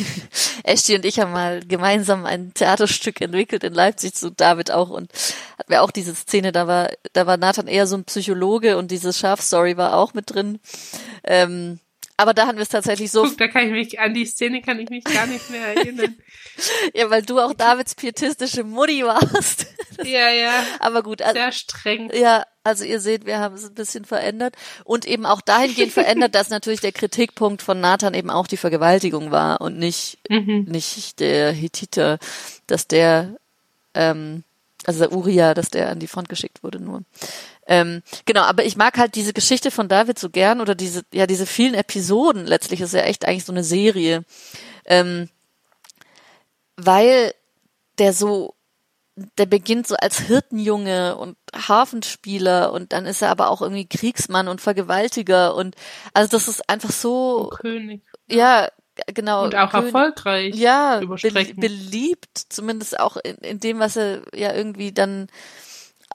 Esti 0.64 0.94
und 0.94 1.05
ich 1.05 1.18
haben 1.18 1.33
mal 1.33 1.61
gemeinsam 1.61 2.25
ein 2.25 2.55
Theaterstück 2.55 3.20
entwickelt 3.20 3.64
in 3.64 3.75
Leipzig 3.75 4.14
zu 4.14 4.31
David 4.31 4.70
auch 4.70 4.90
und 4.90 5.11
hatten 5.59 5.70
wir 5.70 5.83
auch 5.83 5.90
diese 5.90 6.14
Szene, 6.14 6.53
da 6.53 6.66
war, 6.66 6.90
da 7.12 7.27
war 7.27 7.37
Nathan 7.37 7.66
eher 7.66 7.87
so 7.87 7.96
ein 7.96 8.05
Psychologe 8.05 8.77
und 8.77 8.90
diese 8.90 9.12
Schafstory 9.12 9.77
war 9.77 9.96
auch 9.96 10.14
mit 10.14 10.31
drin. 10.33 10.61
Ähm, 11.25 11.81
aber 12.23 12.35
da 12.35 12.47
haben 12.47 12.57
wir 12.57 12.63
es 12.63 12.69
tatsächlich 12.69 13.11
so. 13.11 13.25
Guck, 13.25 13.37
da 13.39 13.49
kann 13.49 13.67
ich 13.67 13.73
mich, 13.73 14.01
an 14.01 14.15
die 14.15 14.25
Szene 14.25 14.63
kann 14.63 14.79
ich 14.79 14.89
mich 14.91 15.03
gar 15.03 15.27
nicht 15.27 15.51
mehr 15.51 15.77
erinnern. 15.77 16.17
ja, 16.95 17.11
weil 17.11 17.23
du 17.23 17.41
auch 17.41 17.53
Davids 17.53 17.97
pietistische 17.97 18.63
Mutti 18.63 19.05
warst. 19.05 19.67
ja, 20.05 20.31
ja. 20.31 20.65
Aber 20.79 21.03
gut. 21.03 21.21
Also, 21.21 21.35
Sehr 21.35 21.51
streng. 21.51 22.11
Ja, 22.15 22.45
also 22.63 22.85
ihr 22.85 23.01
seht, 23.01 23.27
wir 23.27 23.41
haben 23.41 23.57
es 23.57 23.65
ein 23.65 23.75
bisschen 23.75 24.05
verändert. 24.05 24.55
Und 24.85 25.05
eben 25.05 25.27
auch 25.27 25.41
dahingehend 25.41 25.93
verändert, 25.93 26.37
dass 26.37 26.49
natürlich 26.49 26.81
der 26.81 26.93
Kritikpunkt 26.93 27.61
von 27.61 27.81
Nathan 27.81 28.15
eben 28.15 28.31
auch 28.31 28.47
die 28.47 28.57
Vergewaltigung 28.57 29.33
war 29.33 29.61
und 29.61 29.77
nicht, 29.77 30.19
mhm. 30.29 30.67
nicht 30.69 31.19
der 31.19 31.51
Hittiter, 31.51 32.19
dass 32.69 32.87
der, 32.87 33.35
ähm, 33.95 34.45
also 34.85 35.01
der 35.01 35.13
Uriah, 35.13 35.55
dass 35.55 35.71
der 35.71 35.91
an 35.91 35.99
die 35.99 36.07
Front 36.07 36.29
geschickt 36.29 36.63
wurde 36.63 36.81
nur. 36.81 37.03
Ähm, 37.73 38.03
genau, 38.27 38.43
aber 38.43 38.67
ich 38.67 38.77
mag 38.77 38.99
halt 38.99 39.15
diese 39.15 39.33
Geschichte 39.33 39.71
von 39.71 39.89
David 39.89 40.19
so 40.19 40.29
gern 40.29 40.61
oder 40.61 40.75
diese, 40.75 41.05
ja, 41.11 41.27
diese 41.27 41.47
vielen 41.47 41.73
Episoden. 41.73 42.45
Letztlich 42.45 42.83
ist 42.83 42.93
ja 42.93 43.01
echt 43.01 43.25
eigentlich 43.25 43.47
so 43.47 43.53
eine 43.53 43.65
Serie. 43.65 44.25
Ähm, 44.85 45.31
weil 46.77 47.33
der 47.99 48.13
so, 48.13 48.55
der 49.39 49.47
beginnt 49.47 49.87
so 49.87 49.95
als 49.97 50.21
Hirtenjunge 50.21 51.17
und 51.17 51.39
Hafenspieler 51.57 52.73
und 52.73 52.93
dann 52.93 53.07
ist 53.07 53.23
er 53.23 53.31
aber 53.31 53.49
auch 53.49 53.63
irgendwie 53.63 53.89
Kriegsmann 53.89 54.49
und 54.49 54.61
Vergewaltiger 54.61 55.55
und 55.55 55.75
also 56.13 56.29
das 56.29 56.49
ist 56.49 56.69
einfach 56.69 56.93
so. 56.93 57.49
Und 57.49 57.59
König. 57.59 58.03
Ja, 58.29 58.69
genau. 59.07 59.45
Und 59.45 59.55
auch 59.55 59.71
König, 59.71 59.87
erfolgreich. 59.87 60.55
Ja, 60.57 61.01
be 61.01 61.55
beliebt, 61.57 62.39
zumindest 62.51 63.01
auch 63.01 63.17
in, 63.17 63.37
in 63.37 63.61
dem, 63.61 63.79
was 63.79 63.97
er 63.97 64.21
ja 64.35 64.53
irgendwie 64.53 64.93
dann 64.93 65.29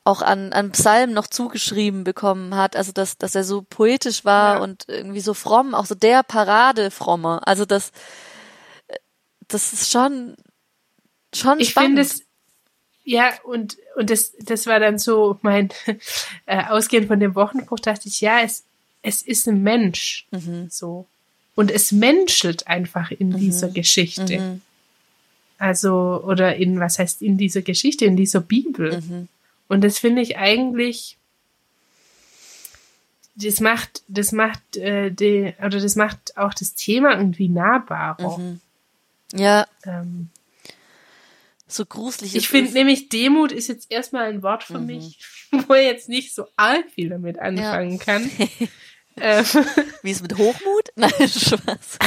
auch 0.08 0.22
an, 0.22 0.54
an 0.54 0.72
Psalmen 0.72 1.13
noch 1.13 1.28
zugeschrieben 1.28 2.06
bekommen 2.06 2.56
hat, 2.56 2.76
also 2.78 2.93
dass, 2.93 3.17
dass 3.17 3.36
er 3.36 3.43
so 3.43 3.62
poetisch 3.62 4.24
war 4.24 4.56
ja. 4.56 4.62
und 4.62 4.86
irgendwie 4.88 5.20
so 5.20 5.34
fromm, 5.34 5.76
auch 5.76 5.86
so 5.86 5.96
der 5.96 6.24
Paradefromme. 6.24 7.46
Also 7.46 7.65
das, 7.65 7.91
das 9.50 9.74
ist 9.74 9.91
schon, 9.91 10.36
schon 11.36 11.60
ich 11.60 11.72
spannend. 11.72 12.00
Finde 12.00 12.02
es, 12.04 12.24
ja, 13.04 13.34
und, 13.43 13.78
und 13.98 14.10
das, 14.10 14.34
das 14.39 14.65
war 14.65 14.80
dann 14.80 14.98
so 14.98 15.39
mein, 15.41 15.70
äh, 16.46 16.63
ausgehend 16.63 17.08
von 17.08 17.20
dem 17.20 17.36
Wochenbruch, 17.36 17.80
dachte 17.80 18.08
ich, 18.08 18.22
ja, 18.22 18.39
es, 18.41 18.63
es 19.02 19.22
ist 19.22 19.48
ein 19.48 19.62
Mensch, 19.62 20.26
mhm. 20.32 20.67
so. 20.70 21.06
Und 21.54 21.70
es 21.70 21.91
menschelt 21.91 22.67
einfach 22.67 23.12
in 23.12 23.30
mhm. 23.30 23.38
dieser 23.38 23.70
Geschichte. 23.70 24.39
Mhm. 24.39 24.62
Also, 25.58 26.24
oder 26.24 26.56
in, 26.56 26.80
was 26.80 27.00
heißt 27.00 27.22
in 27.22 27.38
dieser 27.38 27.62
Geschichte, 27.62 28.06
in 28.06 28.15
dieser 28.15 28.41
Bibel. 28.41 29.02
Mhm. 29.02 29.28
Und 29.67 29.84
das 29.84 29.99
finde 29.99 30.21
ich 30.21 30.38
eigentlich, 30.38 31.17
das 33.36 33.60
macht, 33.60 34.03
das 34.08 34.32
macht, 34.32 34.77
äh, 34.77 35.12
die, 35.12 35.53
oder 35.60 35.80
das 35.80 35.95
macht 35.95 36.38
auch 36.38 36.53
das 36.53 36.73
Thema 36.73 37.17
irgendwie 37.17 37.49
nahbarer. 37.49 38.38
Mhm. 38.38 38.62
Ja. 39.34 39.67
Ähm, 39.84 40.30
so 41.67 41.86
gruselig 41.86 42.36
Ich 42.36 42.47
finde 42.47 42.71
nämlich 42.71 43.10
Demut 43.10 43.51
ist 43.51 43.67
jetzt 43.67 43.91
erstmal 43.91 44.30
ein 44.30 44.41
Wort 44.41 44.63
für 44.63 44.80
mhm. 44.80 44.86
mich, 44.86 45.19
wo 45.67 45.73
er 45.73 45.84
jetzt 45.84 46.08
nicht 46.10 46.34
so 46.34 46.47
arg 46.56 46.89
viel 46.91 47.10
damit 47.10 47.38
anfangen 47.39 47.97
ja. 47.97 47.97
kann. 48.03 48.32
ähm. 49.17 49.45
Wie 50.01 50.12
ist 50.12 50.21
mit 50.21 50.38
Hochmut? 50.38 50.89
Nein, 50.95 51.12
Spaß. 51.27 51.99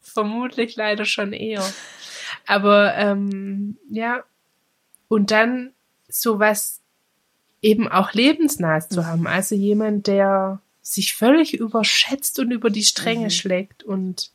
Vermutlich 0.00 0.74
leider 0.74 1.04
schon 1.04 1.32
eher. 1.32 1.64
Aber 2.46 2.94
ähm, 2.96 3.78
ja, 3.88 4.24
und 5.06 5.30
dann 5.30 5.72
sowas 6.08 6.80
eben 7.62 7.88
auch 7.88 8.12
lebensnah 8.12 8.80
zu 8.80 9.00
mhm. 9.00 9.06
haben. 9.06 9.26
Also 9.26 9.54
jemand, 9.54 10.06
der 10.06 10.60
sich 10.82 11.14
völlig 11.14 11.54
überschätzt 11.54 12.38
und 12.38 12.50
über 12.50 12.70
die 12.70 12.84
Stränge 12.84 13.24
mhm. 13.24 13.30
schlägt 13.30 13.82
und 13.82 14.32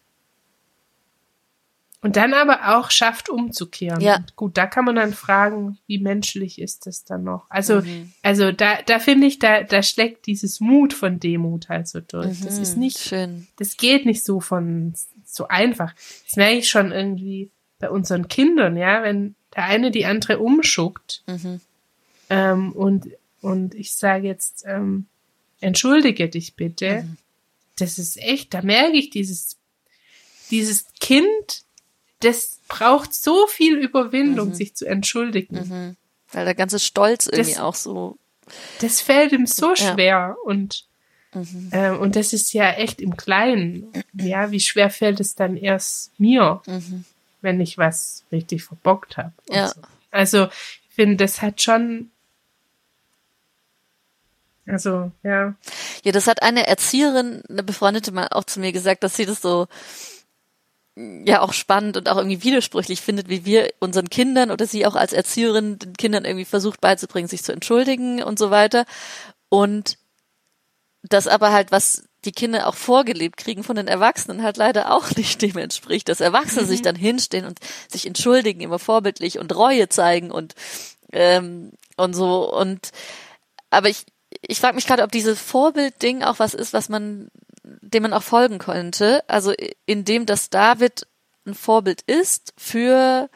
und 2.03 2.17
dann 2.17 2.33
aber 2.33 2.77
auch 2.77 2.91
schafft 2.91 3.29
umzukehren. 3.29 4.01
Ja. 4.01 4.25
Gut, 4.35 4.57
da 4.57 4.67
kann 4.67 4.83
man 4.83 4.97
dann 4.97 5.13
fragen, 5.13 5.77
wie 5.87 5.99
menschlich 5.99 6.59
ist 6.59 6.85
das 6.85 7.05
dann 7.05 7.23
noch? 7.23 7.45
Also, 7.49 7.79
mhm. 7.79 8.11
also 8.21 8.51
da, 8.51 8.81
da 8.85 8.99
finde 8.99 9.25
ich, 9.25 9.39
da, 9.39 9.63
da 9.63 9.81
schlägt 9.81 10.27
dieses 10.27 10.59
Mut 10.59 10.91
von 10.91 11.21
Demut 11.21 11.69
halt 11.69 11.87
so 11.87 12.01
durch. 12.01 12.41
Mhm. 12.41 12.45
Das 12.45 12.57
ist 12.57 12.75
nicht, 12.75 12.99
Schön. 12.99 13.47
das 13.55 13.77
geht 13.77 14.05
nicht 14.05 14.25
so 14.25 14.41
von, 14.41 14.93
so 15.23 15.47
einfach. 15.47 15.95
Das 16.25 16.35
merke 16.35 16.57
ich 16.57 16.67
schon 16.67 16.91
irgendwie 16.91 17.51
bei 17.79 17.89
unseren 17.89 18.27
Kindern, 18.27 18.75
ja, 18.75 19.01
wenn 19.03 19.35
der 19.55 19.65
eine 19.65 19.91
die 19.91 20.05
andere 20.05 20.39
umschuckt, 20.39 21.23
mhm. 21.27 21.61
ähm, 22.29 22.71
und, 22.73 23.09
und 23.41 23.75
ich 23.75 23.93
sage 23.93 24.27
jetzt, 24.27 24.63
ähm, 24.65 25.07
entschuldige 25.63 26.29
dich 26.29 26.55
bitte. 26.55 27.03
Mhm. 27.03 27.17
Das 27.77 27.97
ist 27.97 28.17
echt, 28.17 28.53
da 28.53 28.61
merke 28.61 28.97
ich 28.97 29.09
dieses, 29.09 29.57
dieses 30.51 30.85
Kind, 30.99 31.63
das 32.19 32.59
braucht 32.67 33.13
so 33.13 33.47
viel 33.47 33.77
Überwindung, 33.77 34.49
mhm. 34.49 34.53
sich 34.53 34.75
zu 34.75 34.85
entschuldigen. 34.85 35.55
Mhm. 35.55 35.95
Weil 36.31 36.45
der 36.45 36.55
ganze 36.55 36.79
Stolz 36.79 37.27
irgendwie 37.27 37.53
das, 37.53 37.61
auch 37.61 37.75
so. 37.75 38.17
Das 38.79 39.01
fällt 39.01 39.31
ihm 39.31 39.45
so 39.45 39.75
schwer 39.75 39.95
ja. 40.05 40.35
und 40.45 40.85
mhm. 41.33 41.69
äh, 41.71 41.91
und 41.91 42.15
das 42.15 42.33
ist 42.33 42.53
ja 42.53 42.71
echt 42.71 43.01
im 43.01 43.17
Kleinen. 43.17 43.87
Ja, 44.13 44.51
wie 44.51 44.59
schwer 44.59 44.89
fällt 44.89 45.19
es 45.19 45.35
dann 45.35 45.57
erst 45.57 46.11
mir, 46.19 46.61
mhm. 46.65 47.05
Wenn 47.43 47.61
ich 47.61 47.77
was 47.77 48.23
richtig 48.31 48.63
verbockt 48.63 49.17
habe. 49.17 49.33
Ja. 49.49 49.67
So. 49.67 49.81
Also 50.11 50.45
ich 50.45 50.95
finde, 50.95 51.17
das 51.17 51.41
hat 51.41 51.61
schon 51.61 52.09
also, 54.65 55.11
ja. 55.23 55.55
Ja, 56.03 56.11
das 56.11 56.27
hat 56.27 56.41
eine 56.41 56.67
Erzieherin, 56.67 57.43
eine 57.49 57.63
befreundete 57.63 58.11
mal 58.11 58.29
auch 58.31 58.45
zu 58.45 58.59
mir 58.59 58.71
gesagt, 58.71 59.03
dass 59.03 59.15
sie 59.15 59.25
das 59.25 59.41
so 59.41 59.67
ja 60.95 61.41
auch 61.41 61.53
spannend 61.53 61.97
und 61.97 62.07
auch 62.07 62.17
irgendwie 62.17 62.43
widersprüchlich 62.43 63.01
findet, 63.01 63.27
wie 63.27 63.45
wir 63.45 63.73
unseren 63.79 64.09
Kindern 64.09 64.51
oder 64.51 64.67
sie 64.67 64.85
auch 64.85 64.95
als 64.95 65.11
Erzieherin 65.11 65.79
den 65.79 65.93
Kindern 65.93 66.23
irgendwie 66.23 66.45
versucht 66.45 66.81
beizubringen, 66.81 67.27
sich 67.27 67.43
zu 67.43 67.51
entschuldigen 67.51 68.21
und 68.21 68.37
so 68.37 68.51
weiter. 68.51 68.85
Und 69.49 69.97
das 71.01 71.27
aber 71.27 71.51
halt, 71.51 71.71
was 71.71 72.07
die 72.25 72.31
Kinder 72.31 72.67
auch 72.67 72.75
vorgelebt 72.75 73.37
kriegen 73.37 73.63
von 73.63 73.75
den 73.75 73.87
Erwachsenen, 73.87 74.43
halt 74.43 74.57
leider 74.57 74.91
auch 74.91 75.11
nicht 75.11 75.41
dem 75.41 75.57
entspricht, 75.57 76.09
dass 76.09 76.21
Erwachsene 76.21 76.63
mhm. 76.63 76.67
sich 76.67 76.81
dann 76.81 76.95
hinstehen 76.95 77.45
und 77.45 77.59
sich 77.89 78.07
entschuldigen, 78.07 78.61
immer 78.61 78.79
vorbildlich 78.79 79.39
und 79.39 79.55
Reue 79.55 79.89
zeigen 79.89 80.31
und 80.31 80.55
ähm, 81.11 81.71
und 81.95 82.13
so 82.13 82.51
und 82.51 82.91
aber 83.69 83.89
ich 83.89 84.05
ich 84.41 84.59
frage 84.59 84.75
mich 84.75 84.87
gerade, 84.87 85.03
ob 85.03 85.11
dieses 85.11 85.39
Vorbildding 85.39 86.23
auch 86.23 86.39
was 86.39 86.53
ist, 86.53 86.73
was 86.73 86.89
man 86.89 87.29
dem 87.63 88.03
man 88.03 88.13
auch 88.13 88.23
folgen 88.23 88.59
könnte. 88.59 89.23
Also 89.27 89.53
in 89.85 90.05
dem, 90.05 90.25
dass 90.25 90.49
David 90.49 91.07
ein 91.45 91.53
Vorbild 91.53 92.01
ist 92.01 92.53
für 92.57 93.29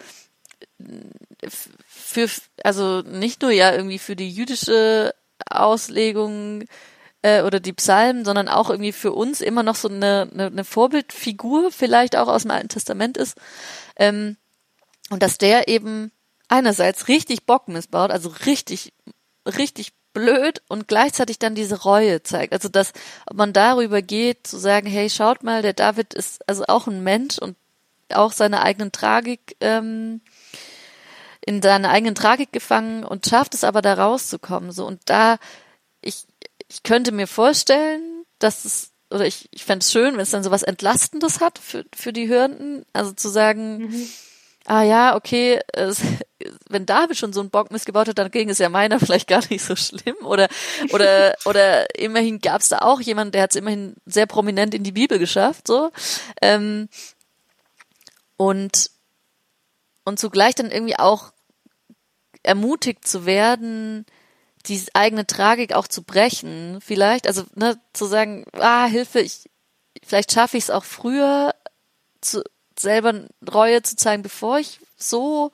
für 1.47 2.29
also 2.63 3.01
nicht 3.01 3.41
nur 3.41 3.51
ja 3.51 3.73
irgendwie 3.73 3.99
für 3.99 4.15
die 4.15 4.29
jüdische 4.29 5.13
Auslegung 5.49 6.65
äh, 7.21 7.41
oder 7.41 7.59
die 7.59 7.73
Psalmen, 7.73 8.25
sondern 8.25 8.47
auch 8.47 8.69
irgendwie 8.69 8.91
für 8.91 9.11
uns 9.11 9.41
immer 9.41 9.63
noch 9.63 9.75
so 9.75 9.89
eine, 9.89 10.29
eine, 10.31 10.47
eine 10.47 10.63
Vorbildfigur 10.63 11.71
vielleicht 11.71 12.15
auch 12.15 12.27
aus 12.27 12.43
dem 12.43 12.51
Alten 12.51 12.69
Testament 12.69 13.17
ist 13.17 13.37
ähm, 13.95 14.37
und 15.09 15.23
dass 15.23 15.37
der 15.37 15.67
eben 15.67 16.11
einerseits 16.47 17.07
richtig 17.07 17.45
Bock 17.45 17.67
missbaut, 17.67 18.11
also 18.11 18.29
richtig 18.45 18.93
richtig 19.45 19.93
blöd 20.13 20.61
und 20.67 20.87
gleichzeitig 20.87 21.39
dann 21.39 21.55
diese 21.55 21.81
Reue 21.83 22.23
zeigt. 22.23 22.53
Also 22.53 22.69
dass 22.69 22.93
man 23.31 23.53
darüber 23.53 24.01
geht, 24.01 24.47
zu 24.47 24.57
sagen, 24.57 24.87
hey, 24.87 25.09
schaut 25.09 25.43
mal, 25.43 25.61
der 25.61 25.73
David 25.73 26.13
ist 26.13 26.47
also 26.49 26.65
auch 26.67 26.87
ein 26.87 27.03
Mensch 27.03 27.37
und 27.37 27.55
auch 28.13 28.31
seine 28.31 28.61
eigenen 28.61 28.91
Tragik 28.91 29.55
ähm, 29.59 30.21
in 31.45 31.61
seine 31.61 31.89
eigenen 31.89 32.15
Tragik 32.15 32.51
gefangen 32.51 33.03
und 33.03 33.25
schafft 33.27 33.53
es 33.53 33.63
aber 33.63 33.81
da 33.81 33.93
rauszukommen. 33.93 34.71
So 34.71 34.85
und 34.85 35.01
da 35.05 35.37
ich 36.01 36.25
ich 36.69 36.83
könnte 36.83 37.11
mir 37.11 37.27
vorstellen, 37.27 38.25
dass 38.39 38.65
es 38.65 38.91
oder 39.09 39.25
ich, 39.25 39.47
ich 39.51 39.63
fände 39.63 39.83
es 39.83 39.91
schön, 39.91 40.15
wenn 40.15 40.21
es 40.21 40.31
dann 40.31 40.43
so 40.43 40.51
was 40.51 40.63
Entlastendes 40.63 41.39
hat 41.39 41.59
für, 41.59 41.85
für 41.95 42.11
die 42.11 42.27
Hörenden. 42.27 42.85
Also 42.91 43.13
zu 43.13 43.29
sagen, 43.29 43.87
mhm 43.87 44.09
ah 44.67 44.83
ja, 44.83 45.15
okay, 45.15 45.59
es, 45.73 46.01
wenn 46.69 46.85
David 46.85 47.17
schon 47.17 47.33
so 47.33 47.39
einen 47.39 47.49
Bock 47.49 47.71
missgebaut 47.71 48.09
hat, 48.09 48.19
dann 48.19 48.29
ging 48.29 48.49
es 48.49 48.59
ja 48.59 48.69
meiner 48.69 48.99
vielleicht 48.99 49.27
gar 49.27 49.43
nicht 49.49 49.63
so 49.63 49.75
schlimm. 49.75 50.17
Oder 50.23 50.47
oder 50.91 51.35
oder 51.45 51.95
immerhin 51.97 52.39
gab 52.39 52.61
es 52.61 52.69
da 52.69 52.79
auch 52.79 53.01
jemanden, 53.01 53.31
der 53.31 53.43
hat 53.43 53.51
es 53.51 53.55
immerhin 53.55 53.95
sehr 54.05 54.27
prominent 54.27 54.75
in 54.75 54.83
die 54.83 54.91
Bibel 54.91 55.17
geschafft, 55.17 55.67
so. 55.67 55.91
Ähm, 56.41 56.89
und 58.35 58.91
und 60.03 60.19
zugleich 60.19 60.55
dann 60.55 60.71
irgendwie 60.71 60.99
auch 60.99 61.31
ermutigt 62.43 63.05
zu 63.05 63.25
werden, 63.25 64.05
die 64.67 64.83
eigene 64.93 65.25
Tragik 65.25 65.73
auch 65.73 65.87
zu 65.87 66.03
brechen, 66.03 66.79
vielleicht, 66.81 67.27
also 67.27 67.43
ne, 67.55 67.79
zu 67.93 68.05
sagen, 68.05 68.45
ah, 68.53 68.85
Hilfe, 68.85 69.19
ich 69.19 69.49
vielleicht 70.03 70.31
schaffe 70.31 70.57
ich 70.57 70.65
es 70.65 70.69
auch 70.69 70.83
früher 70.83 71.53
zu, 72.21 72.43
selber 72.77 73.25
Reue 73.51 73.81
zu 73.81 73.95
zeigen, 73.95 74.23
bevor 74.23 74.59
ich 74.59 74.79
so, 74.97 75.51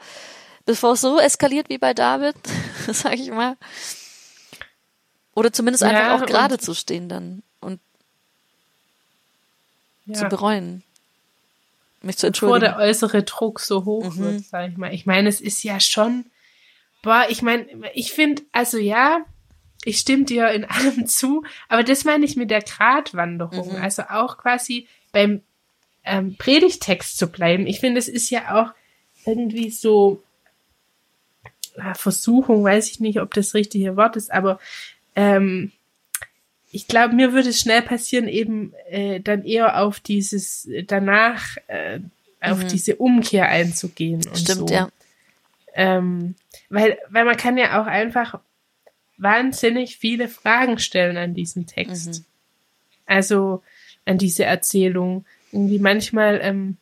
bevor 0.66 0.94
es 0.94 1.02
so 1.02 1.20
eskaliert 1.20 1.70
wie 1.70 1.78
bei 1.78 1.94
David, 1.94 2.36
sag 2.92 3.14
ich 3.14 3.32
mal. 3.32 3.58
Oder 5.36 5.52
zumindest 5.52 5.84
einfach 5.84 6.02
ja, 6.02 6.16
auch 6.16 6.26
gerade 6.26 6.58
zu 6.60 6.74
stehen 6.76 7.10
dann 7.10 7.42
und 7.60 7.80
ja. 10.06 10.16
zu 10.16 10.26
bereuen. 10.26 10.84
Mich 12.02 12.18
zu 12.18 12.28
entschuldigen. 12.28 12.60
Bevor 12.60 12.78
der 12.78 12.88
äußere 12.88 13.24
Druck 13.24 13.60
so 13.60 13.86
hoch 13.86 14.14
mhm. 14.16 14.20
wird, 14.20 14.46
sag 14.46 14.70
ich 14.70 14.78
mal. 14.78 14.94
Ich 14.94 15.06
meine, 15.06 15.30
es 15.30 15.42
ist 15.42 15.64
ja 15.64 15.80
schon, 15.80 16.26
boah, 17.04 17.28
ich 17.30 17.44
meine, 17.44 17.68
ich 17.94 18.12
finde, 18.12 18.42
also 18.52 18.80
ja, 18.80 19.24
ich 19.86 20.00
stimme 20.00 20.24
dir 20.24 20.50
in 20.50 20.66
allem 20.66 21.06
zu, 21.08 21.44
aber 21.70 21.84
das 21.84 22.06
meine 22.06 22.26
ich 22.26 22.36
mit 22.36 22.50
der 22.50 22.62
Gratwanderung. 22.62 23.74
Mhm. 23.74 23.84
Also 23.84 24.04
auch 24.10 24.40
quasi 24.40 24.88
beim 25.12 25.42
ähm, 26.04 26.36
Predigtext 26.38 27.18
zu 27.18 27.28
bleiben. 27.28 27.68
Ich 27.68 27.80
finde, 27.80 28.00
es 28.00 28.08
ist 28.08 28.32
ja 28.32 28.56
auch 28.56 28.74
irgendwie 29.26 29.70
so 29.70 30.24
äh, 31.76 31.94
Versuchung, 31.94 32.64
weiß 32.64 32.90
ich 32.90 33.00
nicht, 33.00 33.22
ob 33.22 33.34
das 33.36 33.54
richtige 33.54 33.96
Wort 33.96 34.16
ist, 34.16 34.32
aber 34.32 34.60
ähm, 35.16 35.72
ich 36.72 36.88
glaube, 36.88 37.14
mir 37.14 37.34
würde 37.34 37.50
es 37.50 37.60
schnell 37.60 37.84
passieren, 37.84 38.28
eben 38.28 38.74
äh, 38.90 39.20
dann 39.20 39.46
eher 39.46 39.80
auf 39.82 40.00
dieses 40.00 40.66
äh, 40.66 40.84
danach 40.84 41.58
äh, 41.68 42.00
auf 42.42 42.64
mhm. 42.64 42.68
diese 42.70 42.96
Umkehr 42.96 43.48
einzugehen 43.48 44.28
und 44.28 44.38
Stimmt, 44.38 44.70
so. 44.70 44.74
ja. 44.74 44.90
Ähm, 45.74 46.36
weil, 46.70 46.98
weil 47.10 47.26
man 47.26 47.38
kann 47.38 47.58
ja 47.58 47.82
auch 47.82 47.88
einfach 47.88 48.40
wahnsinnig 49.18 49.98
viele 49.98 50.28
Fragen 50.28 50.80
stellen 50.80 51.18
an 51.18 51.34
diesen 51.34 51.66
Text. 51.66 52.08
Mhm. 52.08 52.26
Also 53.06 53.64
an 54.06 54.18
diese 54.18 54.46
Erzählung 54.46 55.26
irgendwie 55.52 55.80
manchmal 55.80 56.40
ähm, 56.42 56.78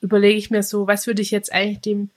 überlege 0.00 0.38
ich 0.38 0.50
mir 0.50 0.62
so, 0.62 0.86
was 0.86 1.06
würde 1.06 1.22
ich 1.22 1.30
jetzt 1.30 1.52
eigentlich 1.52 1.80
dem, 1.80 2.10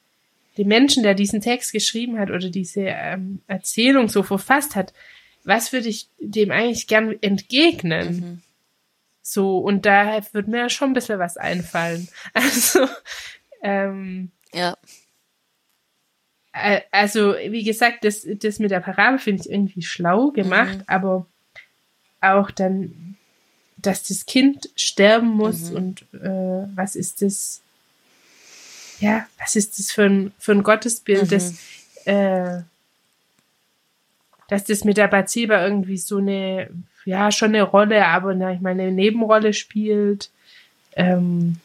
dem 0.58 0.68
Menschen, 0.68 1.04
der 1.04 1.14
diesen 1.16 1.42
Text 1.42 1.72
geschrieben 1.72 2.20
hat 2.20 2.30
oder 2.30 2.50
diese 2.50 2.82
ähm, 2.82 3.42
Erzählung 3.48 4.10
so 4.10 4.24
verfasst 4.24 4.76
hat, 4.76 4.94
was 5.44 5.72
würde 5.72 5.88
ich 5.88 6.10
dem 6.20 6.52
eigentlich 6.52 6.88
gern 6.88 7.16
entgegnen? 7.22 8.16
Mhm. 8.16 8.42
So, 9.22 9.60
und 9.60 9.86
da 9.86 10.22
würde 10.34 10.50
mir 10.50 10.70
schon 10.70 10.92
ein 10.92 10.94
bisschen 10.94 11.20
was 11.20 11.38
einfallen. 11.38 12.08
Also, 12.34 12.88
ähm, 13.62 14.32
ja. 14.54 14.78
Also 16.92 17.36
wie 17.36 17.64
gesagt, 17.64 18.04
das, 18.04 18.26
das 18.26 18.60
mit 18.60 18.72
der 18.72 18.80
Parabel 18.80 19.20
finde 19.20 19.44
ich 19.44 19.50
irgendwie 19.50 19.82
schlau 19.82 20.32
gemacht, 20.32 20.78
mhm. 20.78 20.84
aber 20.88 21.26
auch 22.22 22.52
dann, 22.52 23.16
dass 23.78 24.04
das 24.04 24.26
Kind 24.26 24.70
sterben 24.76 25.28
muss 25.30 25.72
mhm. 25.72 25.76
und 25.76 26.02
äh, 26.14 26.68
was 26.76 26.96
ist 26.96 27.22
das? 27.22 27.62
Ja, 29.00 29.26
was 29.40 29.56
ist 29.56 29.80
das 29.80 29.92
für 29.92 30.04
ein, 30.04 30.34
für 30.40 30.52
ein 30.52 30.64
Gottesbild, 30.64 31.24
mhm. 31.24 31.30
das, 31.30 31.54
äh, 32.06 32.62
dass 34.50 34.66
das 34.66 34.84
mit 34.84 34.98
der 34.98 35.08
Bathseba 35.08 35.64
irgendwie 35.64 35.98
so 35.98 36.18
eine, 36.18 36.70
ja, 37.06 37.32
schon 37.32 37.50
eine 37.50 37.64
Rolle, 37.64 38.06
aber 38.06 38.34
na, 38.34 38.52
ich 38.52 38.60
meine, 38.60 38.84
eine 38.84 38.92
Nebenrolle 38.92 39.54
spielt. 39.54 40.30
Ähm, 40.96 41.58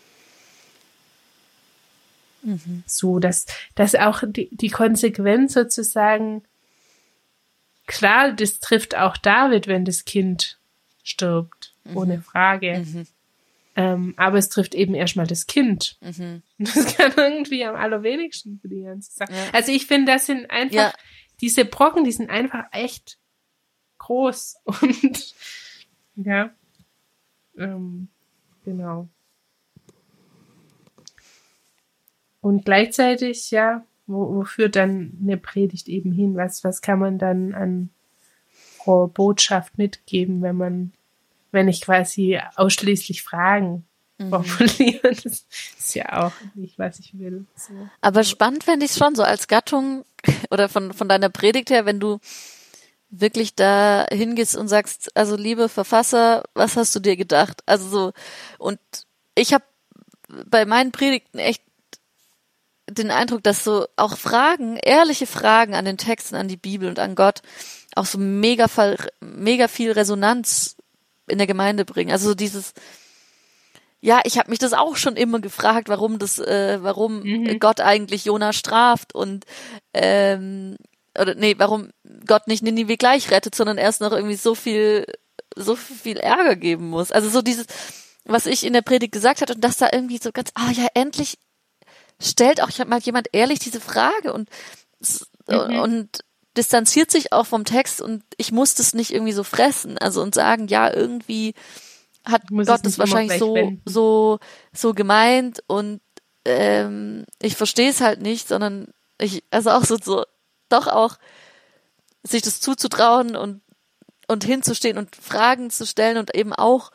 mhm. 2.44 2.82
So, 2.86 3.18
dass, 3.18 3.46
dass 3.74 3.94
auch 3.94 4.22
die, 4.26 4.48
die 4.52 4.70
Konsequenz 4.70 5.54
sozusagen, 5.54 6.42
klar, 7.86 8.32
das 8.32 8.60
trifft 8.60 8.96
auch 8.96 9.16
David, 9.16 9.66
wenn 9.66 9.84
das 9.84 10.04
Kind 10.04 10.58
stirbt, 11.02 11.74
mhm. 11.84 11.96
ohne 11.96 12.22
Frage. 12.22 12.84
Mhm. 12.86 13.06
Ähm, 13.76 14.14
aber 14.16 14.38
es 14.38 14.48
trifft 14.48 14.74
eben 14.74 14.94
erstmal 14.94 15.26
das 15.26 15.46
Kind. 15.46 15.98
Mhm. 16.00 16.42
Das 16.58 16.96
kann 16.96 17.12
irgendwie 17.16 17.64
am 17.64 17.74
allerwenigsten 17.74 18.60
für 18.60 18.68
die 18.68 18.82
ganze 18.82 19.12
Sache. 19.12 19.32
Ja. 19.32 19.50
Also 19.52 19.72
ich 19.72 19.86
finde, 19.86 20.12
das 20.12 20.26
sind 20.26 20.50
einfach 20.50 20.92
ja. 20.92 20.94
diese 21.40 21.64
Brocken, 21.64 22.04
die 22.04 22.12
sind 22.12 22.30
einfach 22.30 22.66
echt 22.70 23.18
groß 23.98 24.56
und 24.64 25.34
ja, 26.16 26.50
ähm, 27.58 28.08
genau. 28.64 29.08
Und 32.44 32.66
gleichzeitig, 32.66 33.50
ja, 33.52 33.86
wo, 34.06 34.34
wo 34.34 34.44
führt 34.44 34.76
dann 34.76 35.16
eine 35.22 35.38
Predigt 35.38 35.88
eben 35.88 36.12
hin? 36.12 36.36
Was, 36.36 36.62
was 36.62 36.82
kann 36.82 36.98
man 36.98 37.16
dann 37.16 37.54
an 37.54 37.88
Botschaft 38.84 39.78
mitgeben, 39.78 40.42
wenn 40.42 40.56
man, 40.56 40.92
wenn 41.52 41.68
ich 41.68 41.80
quasi 41.80 42.38
ausschließlich 42.56 43.22
Fragen 43.22 43.86
mhm. 44.18 44.28
formuliere? 44.28 45.14
Das 45.24 45.46
ist 45.78 45.94
ja 45.94 46.22
auch 46.22 46.32
nicht, 46.54 46.78
was 46.78 46.98
ich 46.98 47.18
will. 47.18 47.46
So. 47.56 47.72
Aber 48.02 48.24
spannend 48.24 48.64
fände 48.64 48.84
ich 48.84 48.90
es 48.90 48.98
schon 48.98 49.14
so 49.14 49.22
als 49.22 49.48
Gattung 49.48 50.04
oder 50.50 50.68
von, 50.68 50.92
von 50.92 51.08
deiner 51.08 51.30
Predigt 51.30 51.70
her, 51.70 51.86
wenn 51.86 51.98
du 51.98 52.18
wirklich 53.08 53.54
da 53.54 54.06
hingehst 54.12 54.54
und 54.54 54.68
sagst, 54.68 55.16
also 55.16 55.34
liebe 55.34 55.70
Verfasser, 55.70 56.44
was 56.52 56.76
hast 56.76 56.94
du 56.94 57.00
dir 57.00 57.16
gedacht? 57.16 57.62
Also 57.64 57.88
so, 57.88 58.12
und 58.58 58.78
ich 59.34 59.54
habe 59.54 59.64
bei 60.50 60.66
meinen 60.66 60.92
Predigten 60.92 61.38
echt 61.38 61.62
den 62.90 63.10
Eindruck, 63.10 63.42
dass 63.42 63.64
so 63.64 63.86
auch 63.96 64.18
Fragen, 64.18 64.76
ehrliche 64.76 65.26
Fragen 65.26 65.74
an 65.74 65.84
den 65.84 65.96
Texten, 65.96 66.34
an 66.34 66.48
die 66.48 66.56
Bibel 66.56 66.88
und 66.88 66.98
an 66.98 67.14
Gott 67.14 67.40
auch 67.94 68.06
so 68.06 68.18
mega, 68.18 68.66
mega 69.20 69.68
viel 69.68 69.92
Resonanz 69.92 70.76
in 71.26 71.38
der 71.38 71.46
Gemeinde 71.46 71.84
bringen. 71.84 72.10
Also 72.10 72.28
so 72.28 72.34
dieses, 72.34 72.74
ja, 74.00 74.20
ich 74.24 74.38
habe 74.38 74.50
mich 74.50 74.58
das 74.58 74.74
auch 74.74 74.96
schon 74.96 75.16
immer 75.16 75.40
gefragt, 75.40 75.88
warum 75.88 76.18
das, 76.18 76.38
äh, 76.38 76.78
warum 76.82 77.22
mhm. 77.22 77.58
Gott 77.58 77.80
eigentlich 77.80 78.26
Jona 78.26 78.52
straft 78.52 79.14
und 79.14 79.46
ähm, 79.94 80.76
oder 81.18 81.34
nee, 81.34 81.54
warum 81.58 81.90
Gott 82.26 82.48
nicht 82.48 82.62
Ninive 82.62 82.96
gleich 82.96 83.30
rettet, 83.30 83.54
sondern 83.54 83.78
erst 83.78 84.00
noch 84.00 84.12
irgendwie 84.12 84.34
so 84.34 84.54
viel, 84.54 85.06
so 85.56 85.76
viel 85.76 86.16
Ärger 86.16 86.56
geben 86.56 86.90
muss. 86.90 87.12
Also 87.12 87.28
so 87.28 87.40
dieses, 87.40 87.66
was 88.24 88.46
ich 88.46 88.64
in 88.64 88.72
der 88.72 88.82
Predigt 88.82 89.12
gesagt 89.12 89.40
hat 89.40 89.50
und 89.50 89.62
dass 89.62 89.76
da 89.76 89.88
irgendwie 89.92 90.18
so 90.18 90.32
ganz, 90.32 90.50
ah 90.54 90.70
ja, 90.72 90.88
endlich 90.94 91.38
stellt 92.20 92.62
auch 92.62 92.70
mal 92.86 93.00
jemand 93.00 93.28
ehrlich 93.32 93.58
diese 93.58 93.80
Frage 93.80 94.32
und 94.32 94.48
mhm. 95.48 95.78
und 95.80 96.24
distanziert 96.56 97.10
sich 97.10 97.32
auch 97.32 97.46
vom 97.46 97.64
Text 97.64 98.00
und 98.00 98.22
ich 98.36 98.52
muss 98.52 98.74
das 98.74 98.94
nicht 98.94 99.12
irgendwie 99.12 99.32
so 99.32 99.44
fressen, 99.44 99.98
also 99.98 100.22
und 100.22 100.34
sagen, 100.34 100.68
ja, 100.68 100.92
irgendwie 100.92 101.54
hat 102.24 102.42
Gott 102.48 102.80
das 102.84 102.98
wahrscheinlich 102.98 103.38
so 103.38 103.72
so 103.84 104.38
so 104.72 104.94
gemeint 104.94 105.62
und 105.66 106.00
ähm, 106.44 107.24
ich 107.40 107.56
verstehe 107.56 107.90
es 107.90 108.00
halt 108.00 108.20
nicht, 108.22 108.48
sondern 108.48 108.88
ich 109.18 109.44
also 109.50 109.70
auch 109.70 109.84
so 109.84 109.96
so 110.02 110.24
doch 110.68 110.86
auch 110.86 111.16
sich 112.22 112.42
das 112.42 112.60
zuzutrauen 112.60 113.36
und 113.36 113.60
und 114.28 114.44
hinzustehen 114.44 114.96
und 114.96 115.14
Fragen 115.16 115.70
zu 115.70 115.86
stellen 115.86 116.16
und 116.16 116.34
eben 116.34 116.52
auch 116.52 116.90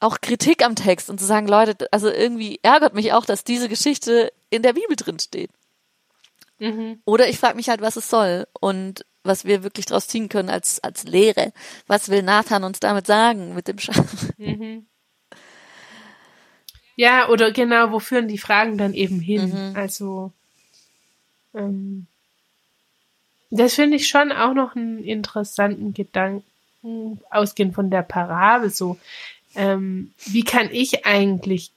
auch 0.00 0.20
Kritik 0.20 0.64
am 0.64 0.76
Text 0.76 1.10
und 1.10 1.18
zu 1.18 1.26
sagen, 1.26 1.48
Leute, 1.48 1.88
also 1.90 2.08
irgendwie 2.08 2.60
ärgert 2.62 2.94
mich 2.94 3.12
auch, 3.12 3.24
dass 3.24 3.42
diese 3.42 3.68
Geschichte 3.68 4.32
in 4.50 4.62
der 4.62 4.72
Bibel 4.72 4.96
drin 4.96 5.18
steht. 5.18 5.50
Mhm. 6.58 7.00
Oder 7.04 7.28
ich 7.28 7.38
frage 7.38 7.56
mich 7.56 7.68
halt, 7.68 7.80
was 7.80 7.96
es 7.96 8.10
soll 8.10 8.46
und 8.60 9.04
was 9.22 9.44
wir 9.44 9.62
wirklich 9.62 9.86
daraus 9.86 10.08
ziehen 10.08 10.28
können 10.28 10.48
als, 10.48 10.82
als 10.82 11.04
Lehre. 11.04 11.52
Was 11.86 12.08
will 12.08 12.22
Nathan 12.22 12.64
uns 12.64 12.80
damit 12.80 13.06
sagen 13.06 13.54
mit 13.54 13.68
dem 13.68 13.78
Schaf? 13.78 14.32
Mhm. 14.38 14.86
Ja, 16.96 17.28
oder 17.28 17.52
genau, 17.52 17.92
wo 17.92 18.00
führen 18.00 18.26
die 18.26 18.38
Fragen 18.38 18.76
dann 18.76 18.92
eben 18.92 19.20
hin? 19.20 19.50
Mhm. 19.50 19.76
Also, 19.76 20.32
ähm, 21.54 22.06
das 23.50 23.74
finde 23.74 23.96
ich 23.96 24.08
schon 24.08 24.32
auch 24.32 24.52
noch 24.52 24.74
einen 24.74 25.04
interessanten 25.04 25.94
Gedanken, 25.94 26.42
ausgehend 27.30 27.74
von 27.74 27.90
der 27.90 28.02
Parabel 28.02 28.70
so. 28.70 28.98
Ähm, 29.54 30.12
wie 30.26 30.42
kann 30.42 30.70
ich 30.72 31.06
eigentlich 31.06 31.70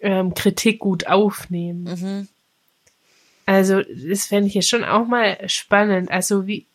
ähm, 0.00 0.34
Kritik 0.34 0.78
gut 0.78 1.06
aufnehmen? 1.06 1.84
Mhm. 1.84 2.28
Also, 3.46 3.82
das 3.82 4.26
fände 4.26 4.48
ich 4.48 4.54
jetzt 4.54 4.68
schon 4.68 4.84
auch 4.84 5.06
mal 5.06 5.48
spannend. 5.48 6.10
Also, 6.10 6.46
wie, 6.46 6.66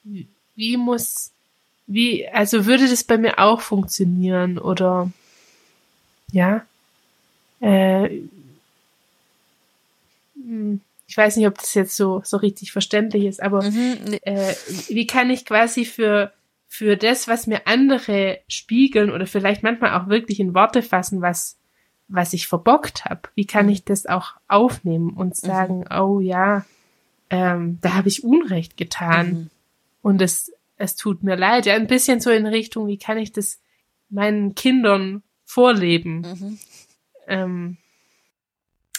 wie 0.56 0.78
muss, 0.78 1.32
wie, 1.86 2.28
also 2.30 2.66
würde 2.66 2.88
das 2.88 3.04
bei 3.04 3.18
mir 3.18 3.40
auch 3.40 3.62
funktionieren 3.62 4.58
oder, 4.58 5.12
ja, 6.32 6.66
äh, 7.60 8.10
hm, 10.36 10.82
ich 11.08 11.18
weiß 11.18 11.36
nicht, 11.36 11.48
ob 11.48 11.58
das 11.58 11.74
jetzt 11.74 11.98
so, 11.98 12.22
so 12.24 12.38
richtig 12.38 12.72
verständlich 12.72 13.26
ist, 13.26 13.42
aber 13.44 13.64
mhm. 13.64 14.18
äh, 14.22 14.54
wie 14.88 15.06
kann 15.06 15.30
ich 15.30 15.46
quasi 15.46 15.84
für, 15.84 16.32
für 16.70 16.96
das, 16.96 17.28
was 17.28 17.48
mir 17.48 17.68
andere 17.68 18.40
spiegeln 18.48 19.12
oder 19.12 19.28
vielleicht 19.28 19.62
manchmal 19.62 20.00
auch 20.00 20.08
wirklich 20.08 20.40
in 20.40 20.54
Worte 20.54 20.82
fassen, 20.82 21.22
was, 21.22 21.58
was 22.12 22.34
ich 22.34 22.48
verbockt 22.48 23.06
habe. 23.06 23.22
Wie 23.36 23.46
kann 23.46 23.66
mhm. 23.66 23.72
ich 23.72 23.86
das 23.86 24.06
auch 24.06 24.36
aufnehmen 24.48 25.12
und 25.12 25.30
mhm. 25.30 25.48
sagen, 25.48 25.78
mhm. 25.80 25.98
oh 25.98 26.20
ja, 26.20 26.66
ähm, 27.30 27.80
da 27.82 27.94
habe 27.94 28.10
ich 28.10 28.24
Unrecht 28.24 28.78
getan 28.78 29.28
mhm. 29.28 29.50
und 30.02 30.22
es, 30.22 30.52
es 30.78 30.96
tut 30.96 31.24
mir 31.24 31.36
leid. 31.36 31.66
Ja, 31.66 31.76
ein 31.76 31.88
bisschen 31.88 32.20
so 32.20 32.30
in 32.30 32.46
Richtung, 32.46 32.88
wie 32.88 32.98
kann 32.98 33.18
ich 33.18 33.32
das 33.32 33.60
meinen 34.10 34.56
Kindern 34.56 35.24
vorleben? 35.46 36.22
Mhm. 36.22 36.60
Ähm, 37.28 37.78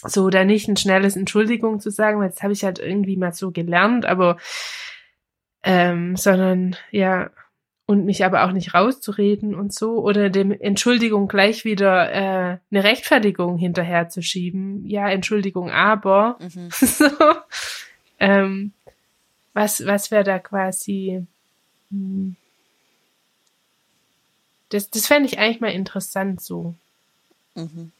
so 0.04 0.30
da 0.30 0.44
nicht 0.44 0.66
ein 0.68 0.76
schnelles 0.76 1.14
Entschuldigung 1.14 1.78
zu 1.80 1.90
sagen, 1.90 2.18
weil 2.18 2.30
das 2.30 2.42
habe 2.42 2.54
ich 2.54 2.64
halt 2.64 2.78
irgendwie 2.78 3.16
mal 3.16 3.32
so 3.32 3.50
gelernt, 3.50 4.06
aber 4.06 4.38
ähm, 5.62 6.16
sondern 6.16 6.76
ja 6.90 7.30
und 7.86 8.04
mich 8.04 8.24
aber 8.24 8.44
auch 8.44 8.52
nicht 8.52 8.74
rauszureden 8.74 9.54
und 9.54 9.74
so 9.74 10.00
oder 10.00 10.30
dem 10.30 10.52
Entschuldigung 10.52 11.28
gleich 11.28 11.64
wieder 11.64 12.12
äh, 12.12 12.58
eine 12.70 12.84
Rechtfertigung 12.84 13.58
hinterherzuschieben. 13.58 14.86
Ja, 14.86 15.08
Entschuldigung, 15.08 15.70
aber 15.70 16.38
mhm. 16.40 16.68
so, 16.70 17.08
ähm, 18.18 18.72
was 19.52 19.84
was 19.84 20.10
wäre 20.10 20.24
da 20.24 20.38
quasi 20.38 21.26
hm, 21.90 22.36
das 24.70 24.90
das 24.90 25.06
fände 25.06 25.28
ich 25.28 25.38
eigentlich 25.38 25.60
mal 25.60 25.72
interessant 25.72 26.40
so. 26.40 26.74
Mhm. 27.54 27.92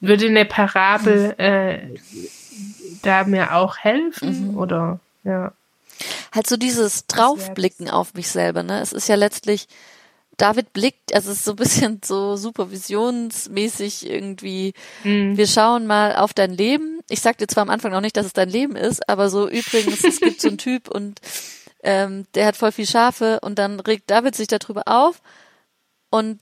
Würde 0.00 0.26
eine 0.26 0.44
Parabel 0.44 1.28
mhm. 1.28 1.44
äh, 1.44 1.94
da 3.02 3.24
mir 3.24 3.54
auch 3.54 3.78
helfen 3.78 4.52
mhm. 4.52 4.58
oder 4.58 5.00
ja 5.24 5.52
halt 6.36 6.46
so 6.46 6.56
dieses 6.56 7.06
Draufblicken 7.06 7.90
auf 7.90 8.14
mich 8.14 8.28
selber, 8.28 8.62
ne? 8.62 8.80
Es 8.80 8.92
ist 8.92 9.08
ja 9.08 9.16
letztlich, 9.16 9.66
David 10.36 10.72
blickt, 10.72 11.14
also 11.14 11.32
es 11.32 11.38
ist 11.38 11.44
so 11.44 11.52
ein 11.52 11.56
bisschen 11.56 12.00
so 12.04 12.36
supervisionsmäßig 12.36 14.08
irgendwie, 14.08 14.74
mhm. 15.02 15.36
wir 15.36 15.46
schauen 15.46 15.86
mal 15.86 16.16
auf 16.16 16.34
dein 16.34 16.52
Leben. 16.52 17.00
Ich 17.08 17.20
sag 17.20 17.38
dir 17.38 17.46
zwar 17.48 17.62
am 17.62 17.70
Anfang 17.70 17.92
noch 17.92 18.00
nicht, 18.00 18.16
dass 18.16 18.26
es 18.26 18.32
dein 18.32 18.50
Leben 18.50 18.76
ist, 18.76 19.08
aber 19.08 19.30
so 19.30 19.48
übrigens, 19.48 20.04
es 20.04 20.20
gibt 20.20 20.40
so 20.40 20.48
einen 20.48 20.58
Typ 20.58 20.88
und 20.88 21.20
ähm, 21.82 22.26
der 22.34 22.46
hat 22.46 22.56
voll 22.56 22.72
viel 22.72 22.86
Schafe 22.86 23.40
und 23.40 23.58
dann 23.58 23.80
regt 23.80 24.10
David 24.10 24.34
sich 24.34 24.48
darüber 24.48 24.82
auf 24.86 25.22
und 26.10 26.40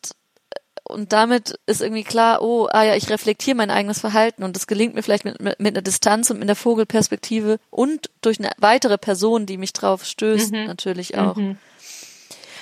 und 0.86 1.12
damit 1.14 1.58
ist 1.64 1.80
irgendwie 1.80 2.04
klar, 2.04 2.42
oh, 2.42 2.68
ah 2.70 2.84
ja, 2.84 2.94
ich 2.94 3.08
reflektiere 3.08 3.56
mein 3.56 3.70
eigenes 3.70 4.00
Verhalten 4.00 4.44
und 4.44 4.54
das 4.54 4.66
gelingt 4.66 4.94
mir 4.94 5.02
vielleicht 5.02 5.24
mit, 5.24 5.40
mit, 5.40 5.58
mit 5.58 5.74
einer 5.74 5.82
Distanz 5.82 6.30
und 6.30 6.38
mit 6.38 6.48
der 6.48 6.56
Vogelperspektive 6.56 7.58
und 7.70 8.10
durch 8.20 8.38
eine 8.38 8.50
weitere 8.58 8.98
Person, 8.98 9.46
die 9.46 9.56
mich 9.56 9.72
drauf 9.72 10.04
stößt, 10.04 10.52
mhm. 10.52 10.66
natürlich 10.66 11.16
auch. 11.16 11.36
Mhm. 11.36 11.58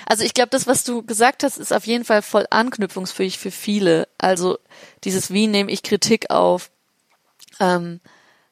Also 0.07 0.25
ich 0.25 0.35
glaube, 0.35 0.51
das, 0.51 0.67
was 0.67 0.85
du 0.85 1.03
gesagt 1.03 1.43
hast, 1.43 1.59
ist 1.59 1.73
auf 1.73 1.87
jeden 1.87 2.05
Fall 2.05 2.23
voll 2.23 2.47
anknüpfungsfähig 2.51 3.39
für 3.39 3.51
viele. 3.51 4.09
Also 4.19 4.59
dieses, 5.05 5.33
wie 5.33 5.49
nehme 5.49 5.71
ich 5.71 5.83
Kritik 5.83 6.31
auf? 6.31 6.71
Ähm, 7.59 8.01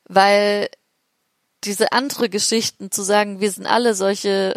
weil 0.05 0.69
diese 1.63 1.93
andere 1.93 2.29
Geschichten 2.29 2.91
zu 2.91 3.03
sagen, 3.03 3.41
wir 3.41 3.51
sind 3.51 3.67
alle 3.67 3.95
solche, 3.95 4.55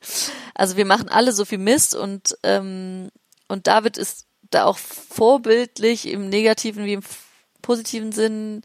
also 0.54 0.76
wir 0.78 0.86
machen 0.86 1.10
alle 1.10 1.32
so 1.32 1.44
viel 1.44 1.58
Mist 1.58 1.94
und 1.94 2.38
ähm, 2.42 3.10
und 3.48 3.66
David 3.66 3.96
ist 3.96 4.25
da 4.50 4.64
auch 4.64 4.78
vorbildlich 4.78 6.08
im 6.08 6.28
negativen 6.28 6.84
wie 6.84 6.94
im 6.94 7.02
positiven 7.62 8.12
Sinn, 8.12 8.62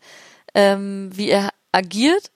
ähm, 0.54 1.10
wie 1.13 1.30
er 1.30 1.50
agiert. 1.72 2.32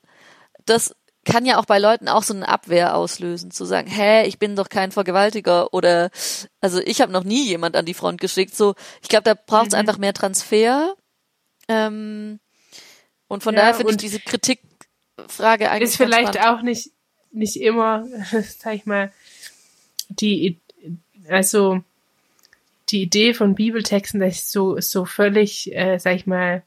Das 0.65 0.95
kann 1.25 1.45
ja 1.45 1.57
auch 1.57 1.65
bei 1.65 1.79
Leuten 1.79 2.07
auch 2.07 2.23
so 2.23 2.33
eine 2.33 2.47
Abwehr 2.47 2.95
auslösen, 2.95 3.51
zu 3.51 3.65
sagen, 3.65 3.89
hä, 3.89 4.25
ich 4.27 4.37
bin 4.37 4.55
doch 4.55 4.69
kein 4.69 4.91
Vergewaltiger 4.91 5.73
oder 5.73 6.11
also 6.61 6.79
ich 6.79 7.01
habe 7.01 7.11
noch 7.11 7.23
nie 7.23 7.45
jemand 7.45 7.75
an 7.75 7.85
die 7.85 7.95
Front 7.95 8.21
geschickt. 8.21 8.55
So, 8.55 8.75
ich 9.01 9.09
glaube, 9.09 9.23
da 9.23 9.33
braucht 9.33 9.67
es 9.67 9.73
mhm. 9.73 9.79
einfach 9.79 9.97
mehr 9.97 10.13
Transfer. 10.13 10.95
Ähm, 11.67 12.39
und 13.27 13.43
von 13.43 13.55
ja, 13.55 13.61
daher 13.61 13.73
finde 13.73 13.93
ich 13.93 13.97
diese 13.97 14.19
Kritikfrage 14.19 15.71
eigentlich. 15.71 15.89
Ist 15.89 15.97
vielleicht 15.97 16.35
spannend. 16.35 16.59
auch 16.59 16.61
nicht, 16.61 16.91
nicht 17.31 17.59
immer, 17.59 18.05
sag 18.59 18.75
ich 18.75 18.85
mal, 18.85 19.11
die, 20.09 20.61
also 21.27 21.83
die 22.89 23.01
Idee 23.01 23.33
von 23.33 23.55
Bibeltexten, 23.55 24.19
dass 24.19 24.35
ich 24.35 24.45
so, 24.45 24.79
so 24.79 25.05
völlig, 25.05 25.75
äh, 25.75 25.97
sag 25.97 26.15
ich 26.15 26.27
mal, 26.27 26.63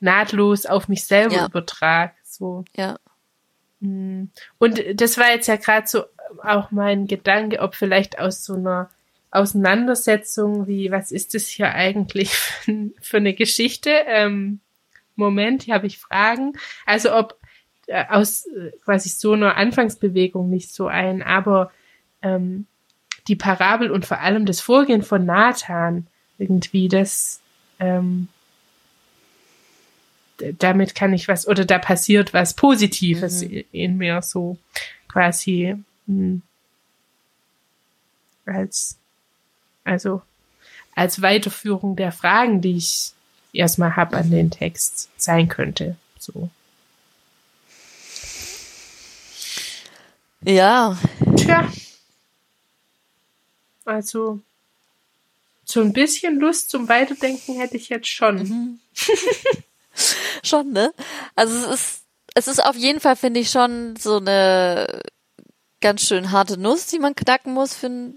nahtlos 0.00 0.66
auf 0.66 0.88
mich 0.88 1.04
selber 1.04 1.36
ja. 1.36 1.46
übertrage. 1.46 2.12
So. 2.24 2.64
Ja. 2.76 2.98
Mm. 3.80 4.24
Und 4.58 4.82
das 4.94 5.18
war 5.18 5.30
jetzt 5.30 5.48
ja 5.48 5.56
gerade 5.56 5.86
so 5.86 6.04
auch 6.42 6.70
mein 6.70 7.06
Gedanke, 7.06 7.60
ob 7.60 7.74
vielleicht 7.74 8.18
aus 8.18 8.44
so 8.44 8.54
einer 8.54 8.90
Auseinandersetzung 9.30 10.66
wie, 10.66 10.90
was 10.90 11.12
ist 11.12 11.34
das 11.34 11.48
hier 11.48 11.72
eigentlich 11.74 12.30
für, 12.30 12.90
für 13.00 13.16
eine 13.18 13.34
Geschichte? 13.34 13.90
Ähm, 14.06 14.60
Moment, 15.14 15.62
hier 15.62 15.74
habe 15.74 15.86
ich 15.86 15.98
Fragen. 15.98 16.54
Also 16.86 17.14
ob 17.14 17.38
äh, 17.86 18.04
aus 18.08 18.46
äh, 18.46 18.72
quasi 18.84 19.08
so 19.08 19.32
einer 19.32 19.56
Anfangsbewegung 19.56 20.48
nicht 20.50 20.72
so 20.72 20.86
ein, 20.86 21.22
aber 21.22 21.70
ähm, 22.22 22.66
die 23.28 23.36
Parabel 23.36 23.90
und 23.90 24.06
vor 24.06 24.20
allem 24.20 24.46
das 24.46 24.60
Vorgehen 24.60 25.02
von 25.02 25.24
Nathan 25.24 26.06
irgendwie, 26.38 26.88
das 26.88 27.40
ähm, 27.78 28.28
damit 30.58 30.94
kann 30.94 31.12
ich 31.12 31.28
was, 31.28 31.46
oder 31.46 31.64
da 31.64 31.78
passiert 31.78 32.34
was 32.34 32.54
Positives 32.54 33.42
mhm. 33.42 33.64
in 33.72 33.98
mir 33.98 34.22
so 34.22 34.58
quasi 35.08 35.76
mh, 36.06 36.16
hm, 36.16 36.42
als, 38.46 38.98
also 39.84 40.22
als 40.94 41.22
Weiterführung 41.22 41.96
der 41.96 42.12
Fragen, 42.12 42.60
die 42.60 42.76
ich 42.76 43.12
erstmal 43.52 43.96
habe 43.96 44.16
an 44.16 44.30
den 44.30 44.50
Text 44.50 45.10
sein 45.16 45.48
könnte. 45.48 45.96
So. 46.18 46.50
Ja. 50.44 50.98
Tja. 51.36 51.68
Also 53.84 54.40
so 55.64 55.80
ein 55.80 55.92
bisschen 55.92 56.38
Lust 56.40 56.70
zum 56.70 56.88
Weiterdenken 56.88 57.58
hätte 57.58 57.76
ich 57.76 57.88
jetzt 57.88 58.08
schon. 58.08 58.36
Mhm. 58.36 58.80
schon, 60.44 60.72
ne? 60.72 60.92
Also 61.34 61.54
es 61.54 61.80
ist, 61.80 62.02
es 62.34 62.48
ist 62.48 62.64
auf 62.64 62.76
jeden 62.76 63.00
Fall, 63.00 63.16
finde 63.16 63.40
ich, 63.40 63.50
schon 63.50 63.96
so 63.96 64.16
eine 64.16 65.02
ganz 65.80 66.02
schön 66.02 66.30
harte 66.30 66.58
Nuss, 66.58 66.86
die 66.86 66.98
man 66.98 67.14
knacken 67.14 67.52
muss, 67.52 67.74
für, 67.74 68.12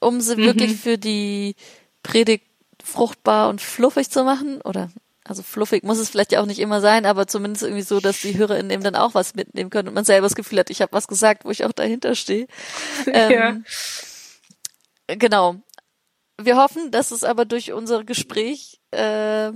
um 0.00 0.20
sie 0.20 0.36
mhm. 0.36 0.44
wirklich 0.44 0.76
für 0.76 0.98
die 0.98 1.56
Predigt 2.02 2.46
fruchtbar 2.82 3.48
und 3.48 3.60
fluffig 3.60 4.10
zu 4.10 4.24
machen. 4.24 4.60
Oder 4.62 4.90
also 5.24 5.42
fluffig 5.42 5.84
muss 5.84 5.98
es 5.98 6.10
vielleicht 6.10 6.32
ja 6.32 6.40
auch 6.40 6.46
nicht 6.46 6.58
immer 6.58 6.80
sein, 6.80 7.06
aber 7.06 7.26
zumindest 7.26 7.62
irgendwie 7.62 7.82
so, 7.82 8.00
dass 8.00 8.20
die 8.20 8.36
HörerInnen 8.36 8.70
eben 8.70 8.82
dann 8.82 8.96
auch 8.96 9.14
was 9.14 9.34
mitnehmen 9.34 9.70
können 9.70 9.88
und 9.88 9.94
man 9.94 10.04
selber 10.04 10.26
das 10.26 10.34
Gefühl 10.34 10.58
hat, 10.58 10.70
ich 10.70 10.82
habe 10.82 10.92
was 10.92 11.06
gesagt, 11.06 11.44
wo 11.44 11.50
ich 11.50 11.64
auch 11.64 11.72
dahinter 11.72 12.14
stehe. 12.14 12.46
Ähm, 13.06 13.30
ja. 13.30 13.56
Genau. 15.06 15.56
Wir 16.40 16.56
hoffen, 16.56 16.90
dass 16.90 17.10
es 17.10 17.24
aber 17.24 17.44
durch 17.44 17.72
unser 17.72 18.04
Gespräch 18.04 18.80
äh, 18.90 19.52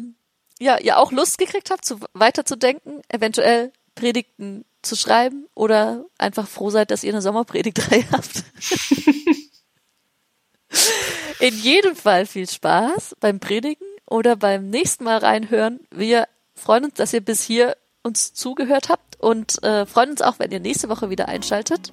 ja, 0.58 0.78
ihr 0.78 0.98
auch 0.98 1.12
Lust 1.12 1.38
gekriegt 1.38 1.70
habt, 1.70 1.84
zu, 1.84 1.98
weiterzudenken, 2.12 3.02
eventuell 3.08 3.72
Predigten 3.94 4.64
zu 4.82 4.96
schreiben 4.96 5.48
oder 5.54 6.04
einfach 6.18 6.46
froh 6.48 6.70
seid, 6.70 6.90
dass 6.90 7.02
ihr 7.02 7.12
eine 7.12 7.22
Sommerpredigtreihe 7.22 8.06
habt. 8.12 8.44
In 11.40 11.58
jedem 11.58 11.96
Fall 11.96 12.26
viel 12.26 12.48
Spaß 12.48 13.16
beim 13.20 13.40
Predigen 13.40 13.86
oder 14.06 14.36
beim 14.36 14.70
nächsten 14.70 15.04
Mal 15.04 15.18
reinhören. 15.18 15.80
Wir 15.90 16.28
freuen 16.54 16.86
uns, 16.86 16.94
dass 16.94 17.12
ihr 17.12 17.20
bis 17.20 17.42
hier 17.42 17.76
uns 18.02 18.32
zugehört 18.32 18.88
und 19.18 19.62
äh, 19.62 19.86
freuen 19.86 20.10
uns 20.10 20.22
auch, 20.22 20.38
wenn 20.38 20.50
ihr 20.50 20.60
nächste 20.60 20.88
Woche 20.88 21.10
wieder 21.10 21.28
einschaltet 21.28 21.92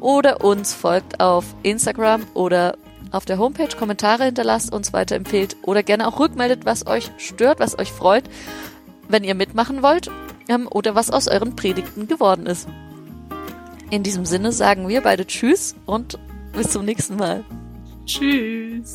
oder 0.00 0.44
uns 0.44 0.74
folgt 0.74 1.20
auf 1.20 1.44
Instagram 1.62 2.26
oder 2.34 2.76
auf 3.10 3.24
der 3.24 3.38
Homepage 3.38 3.76
Kommentare 3.76 4.24
hinterlasst, 4.24 4.72
uns 4.72 4.92
weiterempfehlt 4.92 5.56
oder 5.62 5.82
gerne 5.82 6.08
auch 6.08 6.18
rückmeldet, 6.18 6.64
was 6.64 6.86
euch 6.86 7.10
stört, 7.18 7.60
was 7.60 7.78
euch 7.78 7.92
freut, 7.92 8.24
wenn 9.08 9.24
ihr 9.24 9.34
mitmachen 9.34 9.82
wollt 9.82 10.10
ähm, 10.48 10.68
oder 10.70 10.94
was 10.94 11.10
aus 11.10 11.28
euren 11.28 11.54
Predigten 11.56 12.08
geworden 12.08 12.46
ist. 12.46 12.68
In 13.90 14.02
diesem 14.02 14.24
Sinne 14.24 14.50
sagen 14.50 14.88
wir 14.88 15.02
beide 15.02 15.26
Tschüss 15.26 15.76
und 15.86 16.18
bis 16.52 16.70
zum 16.70 16.84
nächsten 16.84 17.16
Mal. 17.16 17.44
Tschüss. 18.06 18.94